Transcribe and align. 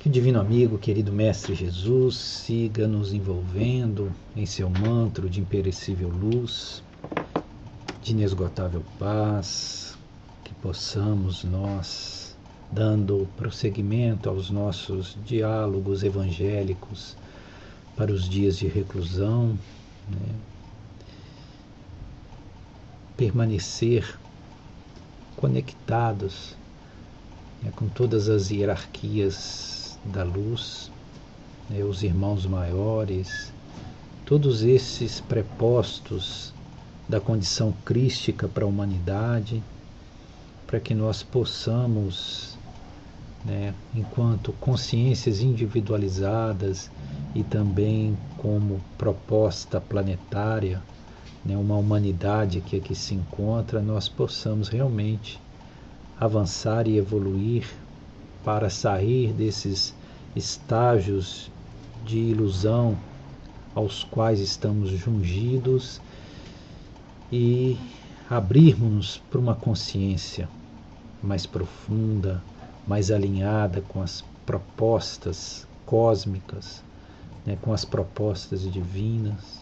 Que 0.00 0.08
o 0.08 0.10
Divino 0.10 0.40
Amigo, 0.40 0.78
querido 0.78 1.12
Mestre 1.12 1.54
Jesus, 1.54 2.16
siga 2.16 2.88
nos 2.88 3.12
envolvendo 3.12 4.10
em 4.34 4.46
seu 4.46 4.70
manto 4.70 5.28
de 5.28 5.42
imperecível 5.42 6.08
luz, 6.08 6.82
de 8.00 8.12
inesgotável 8.12 8.82
paz, 8.98 9.98
que 10.42 10.54
possamos 10.54 11.44
nós, 11.44 12.34
dando 12.72 13.28
prosseguimento 13.36 14.30
aos 14.30 14.48
nossos 14.48 15.18
diálogos 15.26 16.02
evangélicos 16.02 17.14
para 17.94 18.10
os 18.10 18.26
dias 18.26 18.56
de 18.56 18.68
reclusão, 18.68 19.48
né? 20.08 20.34
permanecer 23.18 24.18
conectados 25.36 26.56
né, 27.62 27.70
com 27.76 27.86
todas 27.86 28.30
as 28.30 28.50
hierarquias 28.50 29.79
da 30.04 30.22
luz, 30.22 30.90
né, 31.68 31.84
os 31.84 32.02
irmãos 32.02 32.46
maiores, 32.46 33.52
todos 34.24 34.62
esses 34.62 35.20
prepostos 35.20 36.52
da 37.08 37.20
condição 37.20 37.72
crística 37.84 38.48
para 38.48 38.64
a 38.64 38.68
humanidade, 38.68 39.62
para 40.66 40.78
que 40.78 40.94
nós 40.94 41.22
possamos, 41.22 42.56
né, 43.44 43.74
enquanto 43.94 44.52
consciências 44.54 45.40
individualizadas 45.40 46.90
e 47.34 47.42
também 47.42 48.16
como 48.36 48.80
proposta 48.96 49.80
planetária, 49.80 50.80
né, 51.44 51.56
uma 51.56 51.76
humanidade 51.76 52.60
que 52.60 52.76
aqui 52.76 52.94
se 52.94 53.14
encontra, 53.14 53.82
nós 53.82 54.08
possamos 54.08 54.68
realmente 54.68 55.40
avançar 56.18 56.86
e 56.86 56.96
evoluir 56.96 57.66
para 58.44 58.70
sair 58.70 59.32
desses 59.32 59.94
estágios 60.34 61.50
de 62.06 62.18
ilusão 62.18 62.96
aos 63.74 64.04
quais 64.04 64.40
estamos 64.40 64.90
jungidos 64.90 66.00
e 67.32 67.76
abrirmos 68.28 69.20
para 69.30 69.40
uma 69.40 69.54
consciência 69.54 70.48
mais 71.22 71.46
profunda, 71.46 72.42
mais 72.86 73.10
alinhada 73.10 73.82
com 73.88 74.02
as 74.02 74.24
propostas 74.46 75.66
cósmicas, 75.84 76.82
né, 77.44 77.56
com 77.60 77.72
as 77.72 77.84
propostas 77.84 78.62
divinas. 78.62 79.60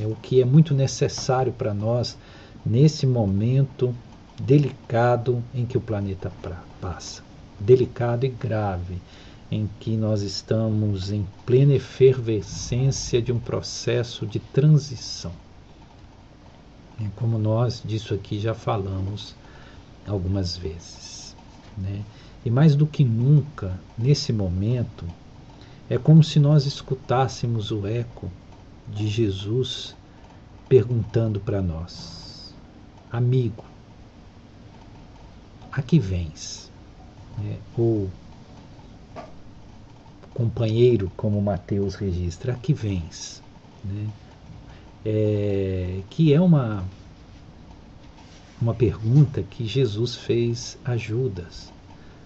É 0.00 0.06
o 0.06 0.16
que 0.16 0.40
é 0.40 0.44
muito 0.44 0.74
necessário 0.74 1.52
para 1.52 1.72
nós 1.72 2.16
nesse 2.64 3.06
momento 3.06 3.94
delicado 4.40 5.42
em 5.54 5.64
que 5.64 5.78
o 5.78 5.80
planeta 5.80 6.30
passa 6.80 7.25
delicado 7.58 8.24
e 8.24 8.28
grave 8.28 9.00
em 9.50 9.68
que 9.78 9.96
nós 9.96 10.22
estamos 10.22 11.10
em 11.10 11.26
plena 11.44 11.74
efervescência 11.74 13.22
de 13.22 13.32
um 13.32 13.38
processo 13.38 14.26
de 14.26 14.38
transição. 14.38 15.32
É 17.00 17.06
como 17.14 17.38
nós 17.38 17.82
disso 17.84 18.14
aqui 18.14 18.40
já 18.40 18.54
falamos 18.54 19.34
algumas 20.06 20.56
vezes. 20.56 21.36
Né? 21.76 22.02
E 22.44 22.50
mais 22.50 22.74
do 22.74 22.86
que 22.86 23.04
nunca, 23.04 23.78
nesse 23.98 24.32
momento, 24.32 25.04
é 25.88 25.98
como 25.98 26.24
se 26.24 26.40
nós 26.40 26.66
escutássemos 26.66 27.70
o 27.70 27.86
eco 27.86 28.30
de 28.88 29.08
Jesus 29.08 29.94
perguntando 30.68 31.38
para 31.38 31.60
nós: 31.60 32.54
Amigo, 33.10 33.64
a 35.70 35.82
que 35.82 35.98
vens? 35.98 36.65
Né, 37.38 37.58
ou 37.76 38.08
companheiro, 40.36 41.10
como 41.16 41.40
Mateus 41.40 41.94
registra, 41.94 42.52
a 42.52 42.56
que 42.56 42.74
vens? 42.74 43.42
Né? 43.82 44.06
É, 45.04 46.02
que 46.10 46.34
é 46.34 46.40
uma, 46.40 46.84
uma 48.60 48.74
pergunta 48.74 49.42
que 49.42 49.66
Jesus 49.66 50.14
fez 50.14 50.76
a 50.84 50.96
Judas, 50.96 51.72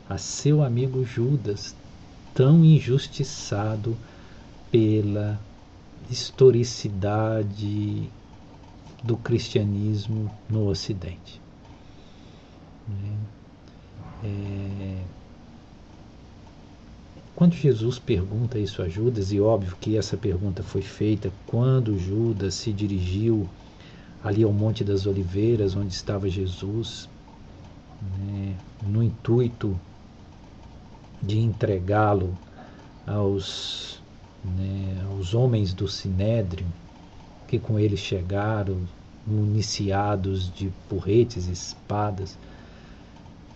a 0.08 0.18
seu 0.18 0.62
amigo 0.62 1.04
Judas, 1.04 1.76
tão 2.34 2.64
injustiçado 2.64 3.96
pela 4.72 5.38
historicidade 6.10 8.10
do 9.04 9.16
cristianismo 9.16 10.30
no 10.48 10.66
Ocidente. 10.66 11.40
Né? 12.88 13.16
É... 14.24 15.02
Quando 17.34 17.54
Jesus 17.54 17.98
pergunta 17.98 18.58
isso 18.58 18.82
a 18.82 18.88
Judas, 18.88 19.32
e 19.32 19.40
óbvio 19.40 19.74
que 19.80 19.96
essa 19.96 20.16
pergunta 20.16 20.62
foi 20.62 20.82
feita 20.82 21.32
quando 21.46 21.98
Judas 21.98 22.54
se 22.54 22.72
dirigiu 22.72 23.48
ali 24.22 24.42
ao 24.42 24.52
Monte 24.52 24.84
das 24.84 25.06
Oliveiras, 25.06 25.74
onde 25.74 25.94
estava 25.94 26.28
Jesus, 26.28 27.08
né, 28.18 28.54
no 28.86 29.02
intuito 29.02 29.78
de 31.22 31.38
entregá-lo 31.38 32.36
aos, 33.06 34.02
né, 34.44 35.02
aos 35.10 35.34
homens 35.34 35.72
do 35.72 35.88
Sinédrio, 35.88 36.66
que 37.48 37.58
com 37.58 37.78
ele 37.78 37.96
chegaram, 37.96 38.82
municiados 39.26 40.52
de 40.52 40.70
porretes 40.88 41.46
e 41.46 41.52
espadas 41.52 42.36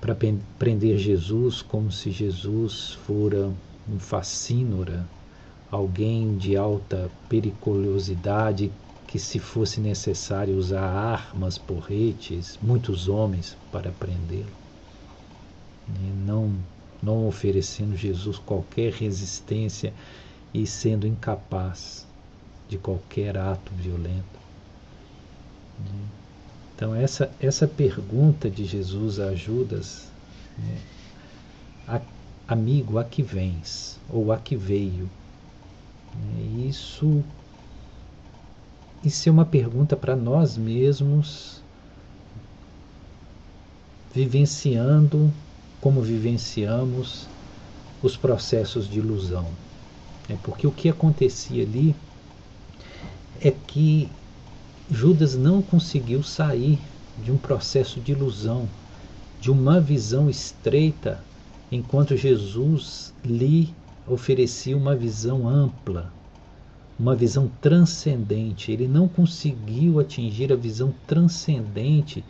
para 0.04 0.14
prender 0.58 0.98
Jesus 0.98 1.62
como 1.62 1.90
se 1.90 2.10
Jesus 2.10 2.92
fora 3.06 3.50
um 3.88 3.98
fascínora, 3.98 5.08
alguém 5.70 6.36
de 6.36 6.58
alta 6.58 7.10
periculosidade 7.26 8.70
que 9.06 9.18
se 9.18 9.38
fosse 9.38 9.80
necessário 9.80 10.58
usar 10.58 10.84
armas, 10.84 11.56
porretes, 11.56 12.58
muitos 12.60 13.08
homens 13.08 13.56
para 13.72 13.90
prendê-lo. 13.92 14.52
Não, 16.26 16.52
não 17.02 17.26
oferecendo 17.26 17.96
Jesus 17.96 18.36
qualquer 18.36 18.92
resistência 18.92 19.94
e 20.52 20.66
sendo 20.66 21.06
incapaz 21.06 22.06
de 22.68 22.76
qualquer 22.76 23.38
ato 23.38 23.72
violento. 23.74 24.38
Então, 26.74 26.94
essa, 26.94 27.30
essa 27.40 27.68
pergunta 27.68 28.50
de 28.50 28.64
Jesus 28.64 29.20
a 29.20 29.32
Judas, 29.34 30.08
né, 30.58 30.76
a, 31.86 32.00
amigo, 32.48 32.98
a 32.98 33.04
que 33.04 33.22
vens? 33.22 33.98
Ou 34.10 34.32
a 34.32 34.38
que 34.38 34.56
veio? 34.56 35.08
Né, 36.14 36.66
isso, 36.68 37.22
isso 39.04 39.28
é 39.28 39.32
uma 39.32 39.44
pergunta 39.44 39.96
para 39.96 40.16
nós 40.16 40.56
mesmos, 40.56 41.62
vivenciando 44.12 45.32
como 45.80 46.00
vivenciamos 46.00 47.28
os 48.02 48.16
processos 48.16 48.88
de 48.88 48.98
ilusão. 48.98 49.46
É 50.28 50.34
porque 50.42 50.66
o 50.66 50.72
que 50.72 50.88
acontecia 50.88 51.62
ali 51.62 51.94
é 53.40 53.50
que 53.50 54.08
Judas 54.90 55.34
não 55.34 55.62
conseguiu 55.62 56.22
sair 56.22 56.78
de 57.22 57.32
um 57.32 57.38
processo 57.38 58.00
de 58.00 58.12
ilusão, 58.12 58.68
de 59.40 59.50
uma 59.50 59.80
visão 59.80 60.28
estreita, 60.28 61.24
enquanto 61.72 62.16
Jesus 62.18 63.14
lhe 63.24 63.74
oferecia 64.06 64.76
uma 64.76 64.94
visão 64.94 65.48
ampla, 65.48 66.12
uma 66.98 67.16
visão 67.16 67.50
transcendente. 67.62 68.70
Ele 68.70 68.86
não 68.86 69.08
conseguiu 69.08 69.98
atingir 69.98 70.52
a 70.52 70.56
visão 70.56 70.94
transcendente 71.06 72.22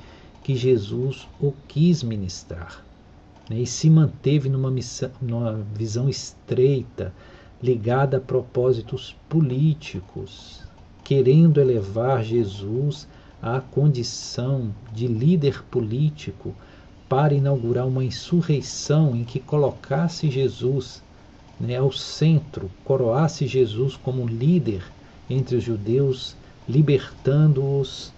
que 0.44 0.54
Jesus 0.54 1.26
o 1.40 1.52
quis 1.66 2.04
ministrar. 2.04 2.84
Né? 3.50 3.62
E 3.62 3.66
se 3.66 3.90
manteve 3.90 4.48
numa, 4.48 4.70
missão, 4.70 5.10
numa 5.20 5.60
visão 5.74 6.08
estreita, 6.08 7.12
ligada 7.60 8.18
a 8.18 8.20
propósitos 8.20 9.16
políticos, 9.28 10.63
querendo 11.04 11.60
elevar 11.60 12.24
Jesus 12.24 13.06
à 13.42 13.60
condição 13.60 14.74
de 14.92 15.06
líder 15.06 15.62
político 15.64 16.54
para 17.08 17.34
inaugurar 17.34 17.86
uma 17.86 18.02
insurreição 18.02 19.14
em 19.14 19.22
que 19.22 19.38
colocasse 19.38 20.30
Jesus 20.30 21.02
né, 21.60 21.76
ao 21.76 21.92
centro, 21.92 22.70
coroasse 22.84 23.46
Jesus 23.46 23.96
como 23.96 24.26
líder 24.26 24.82
entre 25.28 25.56
os 25.56 25.62
judeus, 25.62 26.34
libertando-os 26.68 28.12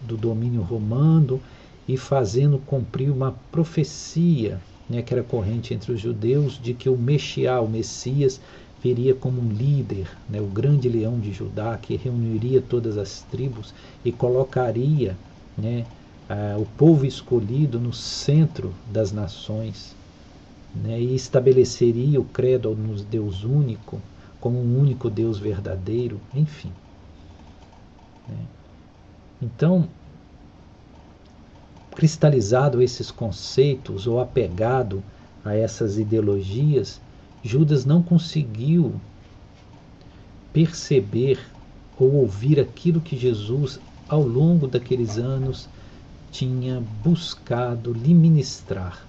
do 0.00 0.16
domínio 0.16 0.62
romano 0.62 1.40
e 1.86 1.96
fazendo 1.96 2.58
cumprir 2.58 3.10
uma 3.10 3.32
profecia 3.52 4.58
né, 4.88 5.02
que 5.02 5.12
era 5.12 5.22
corrente 5.22 5.74
entre 5.74 5.92
os 5.92 6.00
judeus 6.00 6.58
de 6.60 6.74
que 6.74 6.88
o 6.88 6.96
Mexiá, 6.96 7.60
o 7.60 7.68
Messias, 7.68 8.40
viria 8.82 9.14
como 9.14 9.40
um 9.40 9.48
líder, 9.48 10.08
né, 10.28 10.40
o 10.40 10.46
grande 10.48 10.88
leão 10.88 11.20
de 11.20 11.32
Judá, 11.32 11.76
que 11.78 11.96
reuniria 11.96 12.60
todas 12.62 12.96
as 12.98 13.22
tribos 13.22 13.74
e 14.04 14.12
colocaria 14.12 15.18
né, 15.56 15.86
o 16.58 16.64
povo 16.66 17.04
escolhido 17.06 17.80
no 17.80 17.92
centro 17.92 18.76
das 18.86 19.12
nações. 19.12 19.96
né, 20.74 21.00
e 21.00 21.14
estabeleceria 21.14 22.20
o 22.20 22.24
credo 22.24 22.74
no 22.76 22.94
Deus 23.04 23.44
único, 23.44 24.02
como 24.40 24.58
um 24.60 24.78
único 24.78 25.10
Deus 25.10 25.38
verdadeiro, 25.38 26.20
enfim. 26.32 26.74
Né. 28.26 28.48
Então, 29.40 29.90
cristalizado 31.94 32.82
esses 32.82 33.10
conceitos 33.12 34.06
ou 34.06 34.18
apegado 34.18 35.04
a 35.44 35.54
essas 35.54 35.98
ideologias, 35.98 37.00
Judas 37.42 37.84
não 37.84 38.02
conseguiu 38.02 39.00
perceber 40.52 41.38
ou 41.98 42.12
ouvir 42.14 42.58
aquilo 42.58 43.00
que 43.00 43.16
Jesus, 43.16 43.80
ao 44.08 44.22
longo 44.22 44.66
daqueles 44.66 45.18
anos, 45.18 45.68
tinha 46.30 46.82
buscado 47.02 47.92
lhe 47.92 48.14
ministrar, 48.14 49.06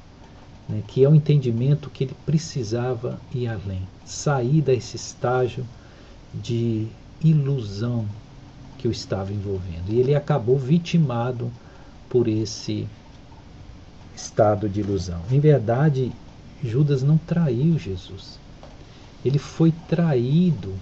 né, 0.68 0.81
que 0.88 1.04
é 1.04 1.10
o 1.10 1.16
entendimento 1.16 1.89
que 1.89 2.06
ele 2.06 2.16
precisava 2.25 3.19
ir 3.33 3.48
além, 3.48 3.81
sair 4.06 4.62
desse 4.62 4.95
estágio 4.95 5.66
de 6.33 6.88
ilusão 7.24 8.06
que 8.78 8.88
o 8.88 8.92
estava 8.92 9.31
envolvendo. 9.31 9.92
E 9.92 10.00
ele 10.00 10.16
acabou 10.16 10.57
vitimado 10.57 11.51
por 12.10 12.28
esse 12.28 12.88
estado 14.16 14.68
de 14.68 14.80
ilusão. 14.81 15.22
Em 15.30 15.39
verdade, 15.39 16.12
Judas 16.63 17.02
não 17.02 17.18
traiu 17.18 17.78
Jesus. 17.78 18.40
Ele 19.24 19.40
foi 19.40 19.72
traído 19.88 20.74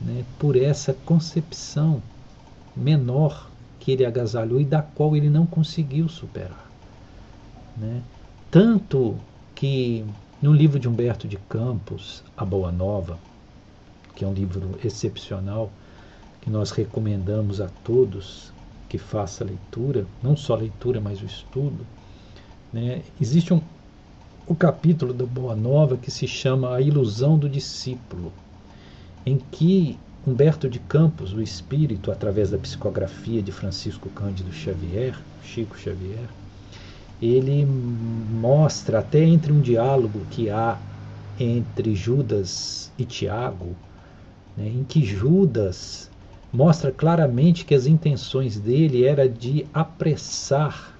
né, 0.00 0.24
por 0.38 0.56
essa 0.56 0.92
concepção 1.04 2.02
menor 2.76 3.48
que 3.78 3.92
ele 3.92 4.04
agasalhou 4.04 4.60
e 4.60 4.64
da 4.64 4.82
qual 4.82 5.16
ele 5.16 5.30
não 5.30 5.46
conseguiu 5.46 6.08
superar. 6.08 6.70
Né? 7.76 8.02
Tanto 8.50 9.16
que 9.54 10.04
no 10.40 10.52
livro 10.52 10.78
de 10.78 10.88
Humberto 10.88 11.28
de 11.28 11.36
Campos, 11.36 12.22
A 12.36 12.44
Boa 12.44 12.72
Nova, 12.72 13.18
que 14.14 14.24
é 14.24 14.28
um 14.28 14.32
livro 14.32 14.78
excepcional, 14.84 15.70
que 16.40 16.50
nós 16.50 16.70
recomendamos 16.70 17.60
a 17.60 17.68
todos 17.84 18.52
que 18.88 18.98
faça 18.98 19.44
a 19.44 19.46
leitura, 19.46 20.06
não 20.22 20.36
só 20.36 20.54
a 20.54 20.58
leitura, 20.58 21.00
mas 21.00 21.22
o 21.22 21.26
estudo, 21.26 21.86
né? 22.72 23.02
existe 23.20 23.54
um, 23.54 23.60
o 24.50 24.54
capítulo 24.56 25.14
da 25.14 25.24
Boa 25.24 25.54
Nova 25.54 25.96
que 25.96 26.10
se 26.10 26.26
chama 26.26 26.74
A 26.74 26.80
Ilusão 26.80 27.38
do 27.38 27.48
Discípulo, 27.48 28.32
em 29.24 29.38
que 29.38 29.96
Humberto 30.26 30.68
de 30.68 30.80
Campos, 30.80 31.32
o 31.32 31.40
espírito, 31.40 32.10
através 32.10 32.50
da 32.50 32.58
psicografia 32.58 33.40
de 33.40 33.52
Francisco 33.52 34.10
Cândido 34.10 34.50
Xavier, 34.50 35.16
Chico 35.40 35.78
Xavier, 35.78 36.28
ele 37.22 37.64
mostra 37.64 38.98
até 38.98 39.22
entre 39.22 39.52
um 39.52 39.60
diálogo 39.60 40.26
que 40.28 40.50
há 40.50 40.80
entre 41.38 41.94
Judas 41.94 42.92
e 42.98 43.04
Tiago, 43.04 43.76
né, 44.56 44.68
em 44.68 44.82
que 44.82 45.04
Judas 45.04 46.10
mostra 46.52 46.90
claramente 46.90 47.64
que 47.64 47.72
as 47.72 47.86
intenções 47.86 48.58
dele 48.58 49.04
era 49.04 49.28
de 49.28 49.64
apressar 49.72 50.99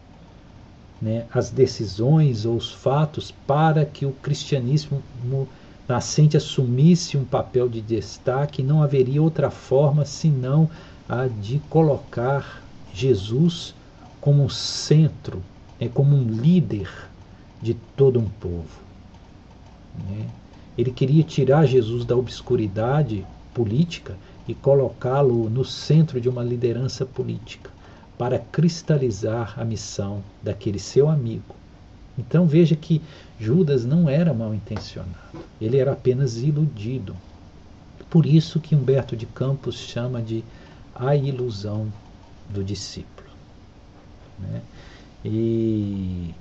né, 1.00 1.24
as 1.32 1.50
decisões 1.50 2.44
ou 2.44 2.56
os 2.56 2.70
fatos 2.72 3.30
para 3.46 3.84
que 3.84 4.04
o 4.04 4.12
cristianismo 4.12 5.02
nascente 5.88 6.36
assumisse 6.36 7.16
um 7.16 7.24
papel 7.24 7.68
de 7.68 7.80
destaque, 7.80 8.62
não 8.62 8.82
haveria 8.82 9.22
outra 9.22 9.50
forma 9.50 10.04
senão 10.04 10.70
a 11.08 11.26
de 11.26 11.58
colocar 11.68 12.62
Jesus 12.92 13.74
como 14.20 14.48
centro, 14.50 15.42
é 15.80 15.88
como 15.88 16.14
um 16.14 16.28
líder 16.28 16.88
de 17.60 17.74
todo 17.96 18.20
um 18.20 18.28
povo. 18.28 18.80
Né? 20.08 20.26
Ele 20.78 20.90
queria 20.90 21.24
tirar 21.24 21.66
Jesus 21.66 22.04
da 22.04 22.16
obscuridade 22.16 23.26
política 23.52 24.16
e 24.46 24.54
colocá-lo 24.54 25.50
no 25.50 25.64
centro 25.64 26.20
de 26.20 26.28
uma 26.28 26.42
liderança 26.42 27.04
política, 27.04 27.70
para 28.20 28.38
cristalizar 28.38 29.58
a 29.58 29.64
missão 29.64 30.22
daquele 30.42 30.78
seu 30.78 31.08
amigo, 31.08 31.54
então 32.18 32.46
veja 32.46 32.76
que 32.76 33.00
Judas 33.38 33.86
não 33.86 34.10
era 34.10 34.34
mal 34.34 34.54
intencionado, 34.54 35.40
ele 35.58 35.78
era 35.78 35.92
apenas 35.92 36.36
iludido. 36.36 37.16
Por 38.10 38.26
isso 38.26 38.60
que 38.60 38.76
Humberto 38.76 39.16
de 39.16 39.24
Campos 39.24 39.76
chama 39.76 40.20
de 40.20 40.44
a 40.94 41.16
ilusão 41.16 41.90
do 42.50 42.62
discípulo. 42.62 43.30
Né? 44.38 44.60
E, 45.24 46.34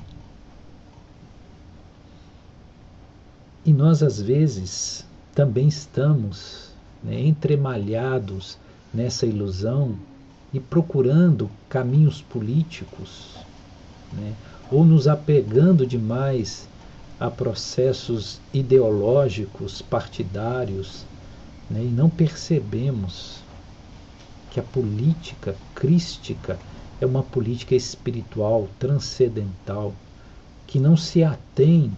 e 3.65 3.71
nós, 3.71 4.03
às 4.03 4.19
vezes, 4.19 5.05
também 5.33 5.69
estamos 5.69 6.73
né, 7.01 7.21
entremalhados 7.21 8.57
nessa 8.93 9.25
ilusão 9.25 9.97
e 10.53 10.59
procurando 10.59 11.49
caminhos 11.67 12.21
políticos 12.21 13.37
né, 14.13 14.33
ou 14.71 14.85
nos 14.85 15.07
apegando 15.07 15.85
demais 15.85 16.67
a 17.19 17.29
processos 17.29 18.39
ideológicos, 18.53 19.81
partidários, 19.81 21.05
né, 21.69 21.83
e 21.83 21.89
não 21.89 22.09
percebemos 22.09 23.43
que 24.51 24.59
a 24.59 24.63
política 24.63 25.55
crística 25.75 26.57
é 26.99 27.05
uma 27.05 27.23
política 27.23 27.75
espiritual, 27.75 28.67
transcendental, 28.79 29.93
que 30.65 30.79
não 30.79 30.97
se 30.97 31.23
atém 31.23 31.91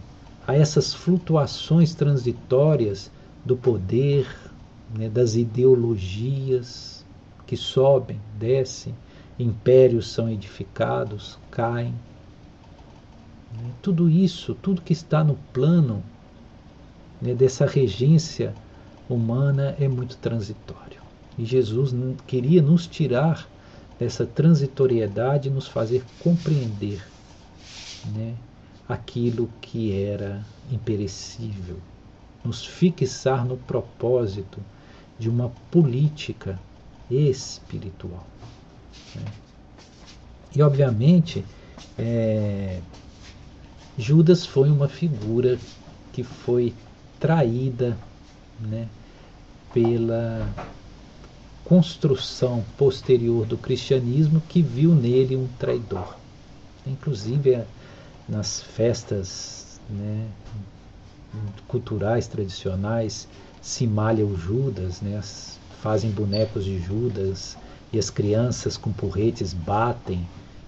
a 0.46 0.56
essas 0.56 0.94
flutuações 0.94 1.94
transitórias 1.94 3.12
do 3.46 3.56
poder, 3.56 4.28
né, 4.98 5.08
das 5.08 5.36
ideologias 5.36 7.01
que 7.52 7.58
sobem, 7.58 8.18
descem, 8.40 8.96
impérios 9.38 10.08
são 10.08 10.30
edificados, 10.30 11.38
caem. 11.52 11.94
Né? 13.54 13.72
Tudo 13.82 14.10
isso, 14.10 14.56
tudo 14.56 14.82
que 14.82 14.94
está 14.94 15.22
no 15.22 15.36
plano 15.52 16.02
né, 17.22 17.34
dessa 17.34 17.66
regência 17.66 18.56
humana 19.10 19.76
é 19.78 19.86
muito 19.90 20.16
transitório. 20.16 21.02
E 21.38 21.44
Jesus 21.44 21.94
queria 22.26 22.62
nos 22.62 22.88
tirar 22.88 23.46
dessa 24.00 24.26
transitoriedade 24.26 25.50
e 25.50 25.52
nos 25.52 25.68
fazer 25.68 26.06
compreender 26.24 27.06
né, 28.16 28.34
aquilo 28.88 29.50
que 29.60 29.92
era 30.02 30.42
imperecível, 30.72 31.80
nos 32.46 32.66
fixar 32.66 33.44
no 33.44 33.58
propósito 33.58 34.62
de 35.20 35.30
uma 35.30 35.52
política 35.70 36.58
espiritual. 37.14 38.26
Né? 39.16 39.26
E, 40.56 40.62
obviamente, 40.62 41.46
é, 41.98 42.80
Judas 43.98 44.46
foi 44.46 44.70
uma 44.70 44.88
figura 44.88 45.58
que 46.12 46.24
foi 46.24 46.74
traída 47.20 47.98
né, 48.60 48.88
pela 49.74 50.48
construção 51.64 52.66
posterior 52.78 53.46
do 53.46 53.58
cristianismo 53.58 54.42
que 54.50 54.62
viu 54.62 54.94
nele 54.94 55.36
um 55.36 55.48
traidor. 55.60 56.18
Inclusive 56.86 57.54
é, 57.54 57.66
nas 58.28 58.62
festas 58.62 59.80
né, 59.90 60.28
culturais 61.68 62.28
tradicionais 62.28 63.28
se 63.62 63.86
malha 63.88 64.26
o 64.26 64.36
Judas, 64.36 65.02
né, 65.02 65.22
fazem 65.82 66.12
bonecos 66.12 66.64
de 66.64 66.80
Judas 66.80 67.58
e 67.92 68.00
as 68.00 68.10
crianças 68.10 68.78
com 68.78 68.92
porretes 68.92 69.54
batem 69.54 70.26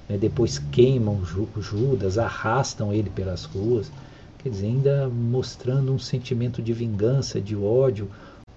né, 0.07 0.17
depois 0.17 0.59
queimam 0.59 1.23
Judas, 1.25 2.17
arrastam 2.17 2.93
ele 2.93 3.09
pelas 3.09 3.45
ruas, 3.45 3.91
quer 4.39 4.49
dizer, 4.49 4.67
ainda 4.67 5.09
mostrando 5.09 5.93
um 5.93 5.99
sentimento 5.99 6.61
de 6.61 6.73
vingança, 6.73 7.39
de 7.39 7.55
ódio 7.55 8.09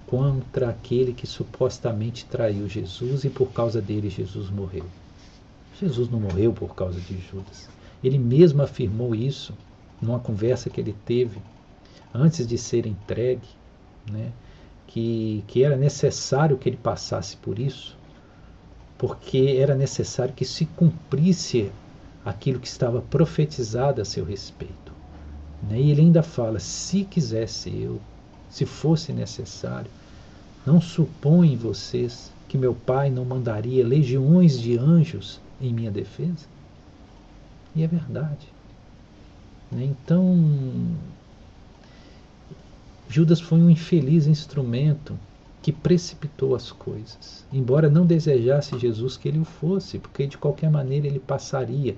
contra 0.07 0.71
aquele 0.71 1.13
que 1.13 1.27
supostamente 1.27 2.25
traiu 2.27 2.69
Jesus 2.69 3.25
e 3.25 3.31
por 3.31 3.53
causa 3.53 3.81
dele 3.81 4.09
Jesus 4.09 4.51
morreu. 4.51 4.85
Jesus 5.81 6.09
não 6.09 6.21
morreu 6.21 6.53
por 6.53 6.75
causa 6.75 7.01
de 7.01 7.19
Judas. 7.31 7.69
Ele 8.03 8.19
mesmo 8.19 8.63
afirmou 8.63 9.15
isso 9.15 9.53
numa 10.01 10.19
conversa 10.19 10.71
que 10.71 10.81
ele 10.81 10.95
teve 11.05 11.39
antes 12.15 12.47
de 12.47 12.57
ser 12.57 12.87
entregue, 12.87 13.49
né, 14.11 14.33
que, 14.87 15.45
que 15.47 15.65
era 15.65 15.77
necessário 15.77 16.57
que 16.57 16.69
ele 16.69 16.77
passasse 16.77 17.37
por 17.37 17.59
isso 17.59 17.97
porque 18.99 19.57
era 19.59 19.75
necessário 19.75 20.35
que 20.35 20.45
se 20.45 20.65
cumprisse 20.65 21.71
aquilo 22.25 22.59
que 22.59 22.67
estava 22.67 23.01
profetizado 23.01 24.01
a 24.01 24.05
seu 24.05 24.25
respeito. 24.25 24.93
Né? 25.69 25.81
E 25.81 25.91
ele 25.91 26.03
ainda 26.03 26.23
fala: 26.23 26.59
se 26.59 27.05
quisesse 27.05 27.71
eu, 27.71 28.01
se 28.51 28.65
fosse 28.65 29.13
necessário, 29.13 29.91
não 30.65 30.81
supõem 30.81 31.57
vocês 31.57 32.33
que 32.49 32.57
meu 32.57 32.75
pai 32.75 33.11
não 33.11 33.25
mandaria 33.25 33.87
legiões 33.87 34.59
de 34.59 34.79
anjos 34.79 35.41
em 35.61 35.73
minha 35.73 35.91
defesa? 35.91 36.47
E 37.75 37.83
é 37.83 37.87
verdade. 37.87 38.49
Né? 39.71 39.85
Então, 39.85 40.97
Judas 43.09 43.41
foi 43.41 43.59
um 43.59 43.71
infeliz 43.71 44.27
instrumento 44.27 45.19
que 45.63 45.73
precipitou 45.73 46.55
as 46.55 46.71
coisas, 46.71 47.45
embora 47.53 47.91
não 47.91 48.07
desejasse 48.07 48.79
Jesus 48.79 49.17
que 49.17 49.29
ele 49.29 49.41
o 49.41 49.45
fosse, 49.45 49.99
porque 49.99 50.27
de 50.27 50.39
qualquer 50.39 50.71
maneira 50.71 51.07
ele 51.07 51.19
passaria 51.19 51.97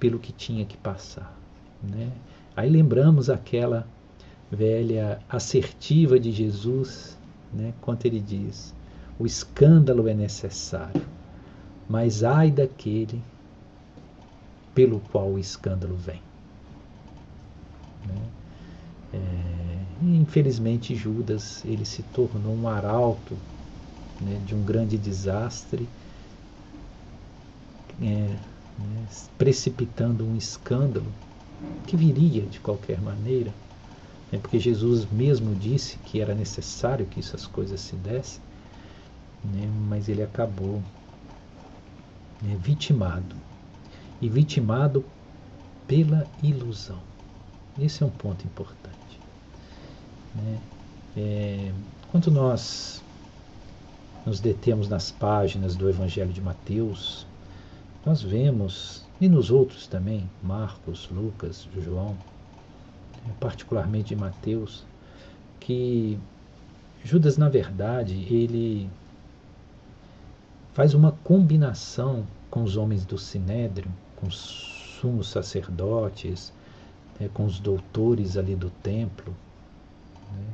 pelo 0.00 0.18
que 0.18 0.32
tinha 0.32 0.64
que 0.64 0.76
passar. 0.76 1.38
Né? 1.82 2.10
Aí 2.56 2.68
lembramos 2.68 3.30
aquela 3.30 3.86
velha 4.50 5.20
assertiva 5.28 6.18
de 6.18 6.32
Jesus, 6.32 7.18
né, 7.52 7.72
quando 7.80 8.04
ele 8.06 8.20
diz: 8.20 8.74
o 9.18 9.26
escândalo 9.26 10.08
é 10.08 10.14
necessário, 10.14 11.02
mas 11.88 12.24
ai 12.24 12.50
daquele 12.50 13.22
pelo 14.74 15.00
qual 15.12 15.30
o 15.30 15.38
escândalo 15.38 15.94
vem. 15.96 16.20
Né? 18.06 18.22
É, 19.12 20.02
infelizmente 20.16 20.94
Judas 20.94 21.64
ele 21.64 21.84
se 21.84 22.02
tornou 22.02 22.54
um 22.54 22.68
arauto 22.68 23.36
né, 24.20 24.40
de 24.44 24.54
um 24.54 24.62
grande 24.62 24.96
desastre, 24.96 25.88
é, 28.00 28.04
né, 28.06 29.06
precipitando 29.36 30.24
um 30.24 30.36
escândalo 30.36 31.12
que 31.86 31.96
viria 31.96 32.42
de 32.42 32.60
qualquer 32.60 33.00
maneira, 33.00 33.52
né, 34.30 34.38
porque 34.38 34.58
Jesus 34.58 35.06
mesmo 35.06 35.54
disse 35.54 35.98
que 36.04 36.20
era 36.20 36.34
necessário 36.34 37.06
que 37.06 37.20
essas 37.20 37.46
coisas 37.46 37.80
se 37.80 37.96
dessem, 37.96 38.40
né, 39.44 39.68
mas 39.88 40.08
ele 40.08 40.22
acabou 40.22 40.82
né, 42.42 42.56
vitimado 42.58 43.36
e 44.20 44.28
vitimado 44.28 45.04
pela 45.86 46.26
ilusão. 46.42 47.00
Esse 47.78 48.02
é 48.02 48.06
um 48.06 48.10
ponto 48.10 48.44
importante. 48.46 48.93
Né? 50.34 50.58
É, 51.16 51.72
quando 52.10 52.30
nós 52.30 53.02
nos 54.26 54.40
detemos 54.40 54.88
nas 54.88 55.10
páginas 55.10 55.76
do 55.76 55.88
Evangelho 55.88 56.32
de 56.32 56.40
Mateus, 56.40 57.26
nós 58.04 58.22
vemos, 58.22 59.04
e 59.20 59.28
nos 59.28 59.50
outros 59.50 59.86
também, 59.86 60.28
Marcos, 60.42 61.08
Lucas, 61.10 61.68
João, 61.82 62.16
particularmente 63.38 64.08
de 64.08 64.16
Mateus, 64.16 64.84
que 65.60 66.18
Judas, 67.02 67.36
na 67.36 67.48
verdade, 67.48 68.14
ele 68.32 68.88
faz 70.72 70.94
uma 70.94 71.12
combinação 71.12 72.26
com 72.50 72.62
os 72.62 72.76
homens 72.76 73.04
do 73.04 73.18
Sinédrio, 73.18 73.90
com 74.16 74.26
os 74.26 74.96
sumos 75.00 75.28
sacerdotes, 75.28 76.52
né, 77.20 77.28
com 77.32 77.44
os 77.44 77.60
doutores 77.60 78.36
ali 78.36 78.56
do 78.56 78.70
templo, 78.70 79.34
né, 80.34 80.46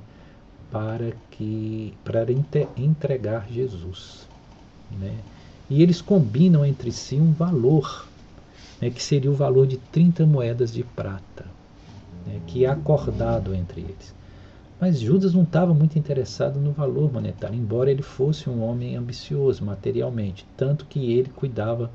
para 0.71 1.13
que 1.31 1.95
para 2.05 2.27
entregar 2.77 3.47
Jesus. 3.51 4.29
Né? 4.91 5.17
E 5.69 5.83
eles 5.83 6.01
combinam 6.01 6.65
entre 6.65 6.91
si 6.93 7.17
um 7.17 7.33
valor, 7.33 8.07
né, 8.81 8.91
que 8.91 9.03
seria 9.03 9.31
o 9.31 9.35
valor 9.35 9.67
de 9.67 9.77
30 9.77 10.27
moedas 10.27 10.73
de 10.73 10.83
prata, 10.83 11.47
né, 12.27 12.41
que 12.47 12.65
é 12.65 12.69
acordado 12.69 13.55
entre 13.55 13.83
eles. 13.83 14.15
Mas 14.81 14.99
Judas 14.99 15.35
não 15.35 15.43
estava 15.43 15.75
muito 15.75 15.99
interessado 15.99 16.59
no 16.59 16.73
valor 16.73 17.13
monetário, 17.13 17.55
embora 17.55 17.91
ele 17.91 18.03
fosse 18.03 18.49
um 18.49 18.63
homem 18.63 18.97
ambicioso 18.97 19.63
materialmente, 19.63 20.47
tanto 20.57 20.87
que 20.87 21.13
ele 21.13 21.29
cuidava 21.29 21.91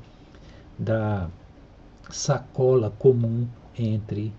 da 0.78 1.28
sacola 2.08 2.92
comum 2.98 3.46
entre 3.76 4.32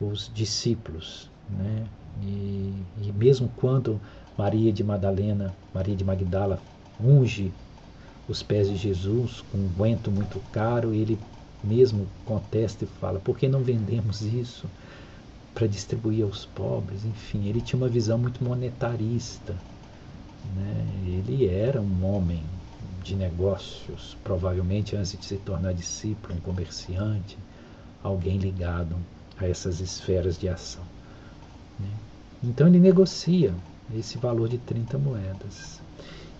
os 0.00 0.30
discípulos. 0.32 1.30
Né? 1.50 1.84
E, 2.22 2.72
e 3.02 3.12
mesmo 3.12 3.50
quando 3.56 4.00
Maria 4.36 4.72
de 4.72 4.82
Madalena, 4.82 5.54
Maria 5.74 5.94
de 5.94 6.04
Magdala, 6.04 6.60
unge 6.98 7.52
os 8.28 8.42
pés 8.42 8.68
de 8.68 8.76
Jesus 8.76 9.42
com 9.50 9.58
um 9.58 9.68
guento 9.68 10.10
muito 10.10 10.40
caro, 10.52 10.94
ele 10.94 11.18
mesmo 11.62 12.06
contesta 12.24 12.84
e 12.84 12.86
fala: 12.86 13.18
por 13.18 13.38
que 13.38 13.48
não 13.48 13.62
vendemos 13.62 14.22
isso 14.22 14.68
para 15.54 15.66
distribuir 15.66 16.24
aos 16.24 16.46
pobres? 16.46 17.04
Enfim, 17.04 17.46
ele 17.46 17.60
tinha 17.60 17.76
uma 17.76 17.88
visão 17.88 18.18
muito 18.18 18.42
monetarista. 18.42 19.54
Né? 20.56 20.86
Ele 21.06 21.46
era 21.46 21.80
um 21.80 22.04
homem 22.04 22.42
de 23.02 23.14
negócios, 23.14 24.16
provavelmente 24.22 24.96
antes 24.96 25.18
de 25.18 25.24
se 25.24 25.36
tornar 25.38 25.74
discípulo, 25.74 26.34
um 26.34 26.40
comerciante, 26.40 27.38
alguém 28.02 28.38
ligado 28.38 28.96
a 29.38 29.46
essas 29.46 29.80
esferas 29.80 30.38
de 30.38 30.48
ação. 30.48 30.89
Então 32.42 32.66
ele 32.66 32.78
negocia 32.78 33.54
esse 33.94 34.16
valor 34.18 34.48
de 34.48 34.58
30 34.58 34.98
moedas. 34.98 35.80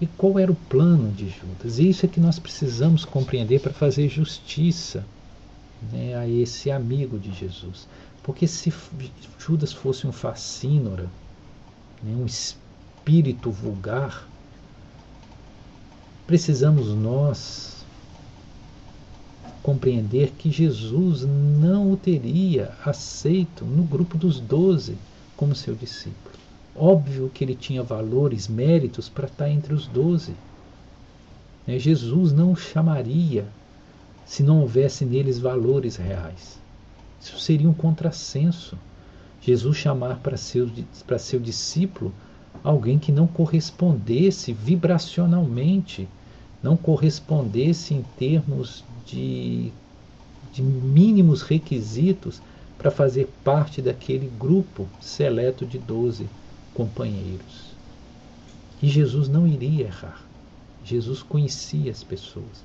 E 0.01 0.07
qual 0.07 0.39
era 0.39 0.51
o 0.51 0.55
plano 0.55 1.13
de 1.13 1.29
Judas? 1.29 1.79
E 1.79 1.91
isso 1.91 2.07
é 2.07 2.09
que 2.09 2.21
nós 2.21 2.39
precisamos 2.39 3.05
compreender 3.05 3.61
para 3.61 3.73
fazer 3.73 4.09
justiça 4.09 5.05
né, 5.93 6.15
a 6.15 6.27
esse 6.27 6.71
amigo 6.71 7.19
de 7.19 7.33
Jesus. 7.33 7.87
Porque 8.23 8.47
se 8.47 8.73
Judas 9.39 9.73
fosse 9.73 10.07
um 10.07 10.13
facínora, 10.13 11.09
né, 12.03 12.15
um 12.15 12.25
espírito 12.25 13.51
vulgar, 13.51 14.27
precisamos 16.27 16.89
nós 16.89 17.85
compreender 19.63 20.33
que 20.39 20.51
Jesus 20.51 21.27
não 21.27 21.93
o 21.93 21.97
teria 21.97 22.73
aceito 22.85 23.67
no 23.67 23.83
grupo 23.83 24.17
dos 24.17 24.41
doze 24.41 24.97
como 25.41 25.55
seu 25.55 25.75
discípulo. 25.75 26.35
Óbvio 26.77 27.31
que 27.33 27.43
ele 27.43 27.55
tinha 27.55 27.83
valores, 27.83 28.47
méritos 28.47 29.09
para 29.09 29.27
estar 29.27 29.49
entre 29.49 29.73
os 29.73 29.87
doze. 29.87 30.35
Né, 31.67 31.79
Jesus 31.79 32.31
não 32.31 32.55
chamaria 32.55 33.47
se 34.27 34.43
não 34.43 34.61
houvesse 34.61 35.07
neles 35.07 35.39
valores 35.39 35.97
reais. 35.97 36.61
Isso 37.23 37.41
seria 37.41 37.67
um 37.67 37.73
contrassenso. 37.73 38.77
Jesus 39.41 39.79
chamar 39.79 40.19
para 40.19 40.37
seu, 40.37 40.71
para 41.07 41.19
seu 41.19 41.41
discípulo 41.41 42.13
alguém 42.63 42.99
que 42.99 43.11
não 43.11 43.27
correspondesse 43.27 44.53
vibracionalmente, 44.53 46.07
não 46.63 46.77
correspondesse 46.77 47.95
em 47.95 48.05
termos 48.19 48.85
de, 49.07 49.73
de 50.53 50.63
mínimos 50.63 51.41
requisitos 51.41 52.43
para 52.81 52.91
fazer 52.91 53.31
parte 53.45 53.83
daquele 53.83 54.27
grupo 54.27 54.89
seleto 54.99 55.67
de 55.67 55.79
doze 55.79 56.27
companheiros. 56.73 57.77
E 58.83 58.89
Jesus 58.89 59.29
não 59.29 59.47
iria 59.47 59.85
errar. 59.85 60.25
Jesus 60.83 61.23
conhecia 61.23 61.91
as 61.91 62.03
pessoas, 62.03 62.65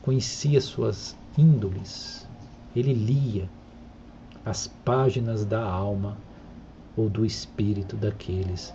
conhecia 0.00 0.62
suas 0.62 1.14
índoles. 1.36 2.26
Ele 2.74 2.94
lia 2.94 3.50
as 4.46 4.66
páginas 4.66 5.44
da 5.44 5.62
alma 5.62 6.16
ou 6.96 7.10
do 7.10 7.26
espírito 7.26 7.96
daqueles 7.96 8.72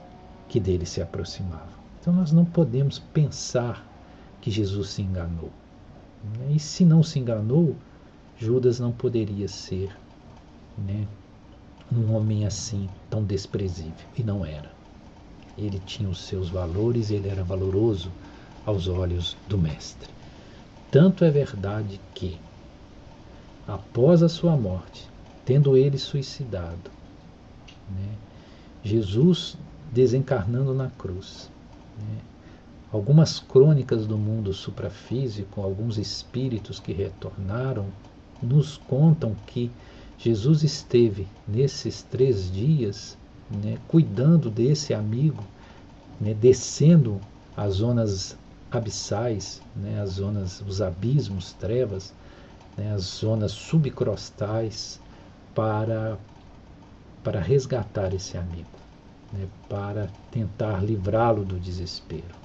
que 0.48 0.60
dele 0.60 0.86
se 0.86 1.02
aproximavam. 1.02 1.74
Então 2.00 2.14
nós 2.14 2.32
não 2.32 2.46
podemos 2.46 3.00
pensar 3.00 3.84
que 4.40 4.52
Jesus 4.52 4.90
se 4.90 5.02
enganou. 5.02 5.50
E 6.48 6.60
se 6.60 6.86
não 6.86 7.02
se 7.02 7.18
enganou, 7.18 7.76
Judas 8.38 8.80
não 8.80 8.92
poderia 8.92 9.48
ser 9.48 10.05
né, 10.78 11.08
um 11.92 12.14
homem 12.14 12.46
assim 12.46 12.90
tão 13.10 13.24
desprezível. 13.24 13.94
E 14.18 14.24
não 14.24 14.46
era. 14.46 14.72
Ele 15.58 15.80
tinha 15.86 16.10
os 16.10 16.22
seus 16.22 16.50
valores, 16.50 17.12
ele 17.12 17.30
era 17.30 17.44
valoroso 17.44 18.12
aos 18.66 18.88
olhos 18.88 19.38
do 19.48 19.58
Mestre. 19.58 20.10
Tanto 20.92 21.24
é 21.24 21.32
verdade 21.32 22.00
que, 22.14 22.38
após 23.68 24.24
a 24.24 24.30
sua 24.30 24.56
morte, 24.58 25.08
tendo 25.46 25.78
ele 25.78 25.98
suicidado, 25.98 26.92
né, 27.90 28.10
Jesus 28.84 29.58
desencarnando 29.92 30.74
na 30.74 30.90
cruz, 30.90 31.50
né, 31.98 32.18
algumas 32.92 33.40
crônicas 33.40 34.06
do 34.06 34.18
mundo 34.18 34.54
suprafísico, 34.54 35.62
alguns 35.62 35.98
espíritos 35.98 36.80
que 36.80 36.94
retornaram, 36.94 37.88
nos 38.42 38.78
contam 38.78 39.36
que 39.48 39.72
Jesus 40.18 40.64
esteve 40.64 41.28
nesses 41.48 42.02
três 42.04 42.52
dias 42.52 43.18
né, 43.50 43.78
cuidando 43.88 44.50
desse 44.50 44.94
amigo, 44.94 45.44
né, 46.20 46.34
descendo 46.34 47.20
as 47.56 47.76
zonas 47.76 48.38
abissais, 48.72 49.62
né, 49.76 50.02
as 50.02 50.12
zonas, 50.12 50.62
os 50.68 50.82
abismos, 50.82 51.54
trevas, 51.54 52.14
né, 52.78 52.94
as 52.94 53.04
zonas 53.04 53.52
subcrostais, 53.52 55.00
para, 55.54 56.18
para 57.24 57.40
resgatar 57.40 58.14
esse 58.14 58.38
amigo, 58.38 58.68
né, 59.32 59.48
para 59.70 60.10
tentar 60.30 60.84
livrá-lo 60.84 61.46
do 61.46 61.58
desespero. 61.58 62.36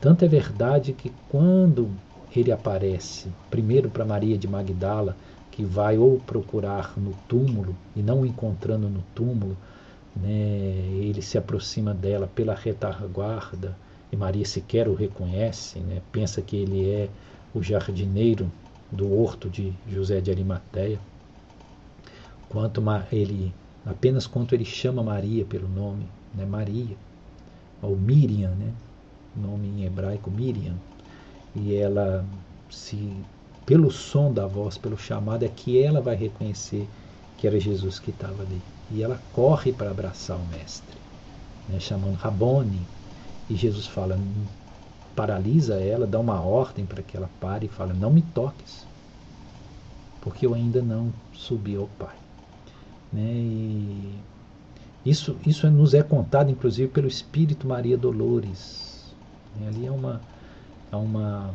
Tanto 0.00 0.24
é 0.24 0.28
verdade 0.28 0.92
que 0.92 1.12
quando 1.28 1.88
ele 2.34 2.50
aparece, 2.50 3.28
primeiro 3.48 3.88
para 3.88 4.04
Maria 4.04 4.36
de 4.36 4.48
Magdala, 4.48 5.16
que 5.52 5.62
vai 5.64 5.98
ou 5.98 6.18
procurar 6.18 6.98
no 6.98 7.12
túmulo 7.28 7.76
e 7.94 8.02
não 8.02 8.24
encontrando 8.24 8.88
no 8.88 9.02
túmulo, 9.14 9.56
né, 10.16 10.30
ele 10.30 11.22
se 11.22 11.38
aproxima 11.38 11.94
dela 11.94 12.26
pela 12.26 12.54
retaguarda 12.54 13.76
e 14.10 14.16
Maria 14.16 14.44
sequer 14.44 14.88
o 14.88 14.94
reconhece, 14.94 15.78
né, 15.78 16.00
pensa 16.10 16.42
que 16.42 16.56
ele 16.56 16.88
é 16.88 17.08
o 17.54 17.62
jardineiro 17.62 18.50
do 18.90 19.14
horto 19.14 19.48
de 19.48 19.72
José 19.90 20.20
de 20.20 20.30
Arimateia. 20.30 20.98
Quanto 22.48 22.82
ele, 23.10 23.52
apenas 23.86 24.26
quanto 24.26 24.54
ele 24.54 24.64
chama 24.64 25.02
Maria 25.02 25.44
pelo 25.44 25.68
nome, 25.68 26.06
né, 26.34 26.46
Maria, 26.46 26.96
ou 27.82 27.96
Miriam, 27.96 28.50
né, 28.50 28.72
nome 29.36 29.68
em 29.68 29.84
hebraico 29.84 30.30
Miriam, 30.30 30.76
e 31.54 31.74
ela 31.74 32.24
se 32.70 33.14
pelo 33.64 33.90
som 33.90 34.32
da 34.32 34.46
voz, 34.46 34.76
pelo 34.76 34.98
chamado, 34.98 35.44
é 35.44 35.48
que 35.48 35.80
ela 35.80 36.00
vai 36.00 36.16
reconhecer 36.16 36.88
que 37.38 37.46
era 37.46 37.58
Jesus 37.58 37.98
que 37.98 38.10
estava 38.10 38.42
ali. 38.42 38.60
E 38.90 39.02
ela 39.02 39.20
corre 39.32 39.72
para 39.72 39.90
abraçar 39.90 40.36
o 40.36 40.46
mestre, 40.46 40.96
né, 41.68 41.80
chamando 41.80 42.16
Rabone. 42.16 42.80
E 43.48 43.54
Jesus 43.54 43.86
fala, 43.86 44.18
paralisa 45.14 45.74
ela, 45.76 46.06
dá 46.06 46.18
uma 46.18 46.40
ordem 46.40 46.84
para 46.84 47.02
que 47.02 47.16
ela 47.16 47.30
pare 47.40 47.66
e 47.66 47.68
fala, 47.68 47.92
não 47.92 48.12
me 48.12 48.22
toques, 48.22 48.86
porque 50.20 50.46
eu 50.46 50.54
ainda 50.54 50.80
não 50.80 51.12
subi 51.32 51.76
ao 51.76 51.88
Pai. 51.98 52.14
Né? 53.12 53.22
E 53.22 54.14
isso, 55.04 55.36
isso 55.44 55.68
nos 55.70 55.94
é 55.94 56.02
contado, 56.02 56.50
inclusive, 56.50 56.88
pelo 56.88 57.08
Espírito 57.08 57.66
Maria 57.66 57.96
Dolores. 57.96 59.12
Né? 59.58 59.68
Ali 59.68 59.86
é 59.86 59.90
uma, 59.90 60.20
é 60.90 60.96
uma, 60.96 61.52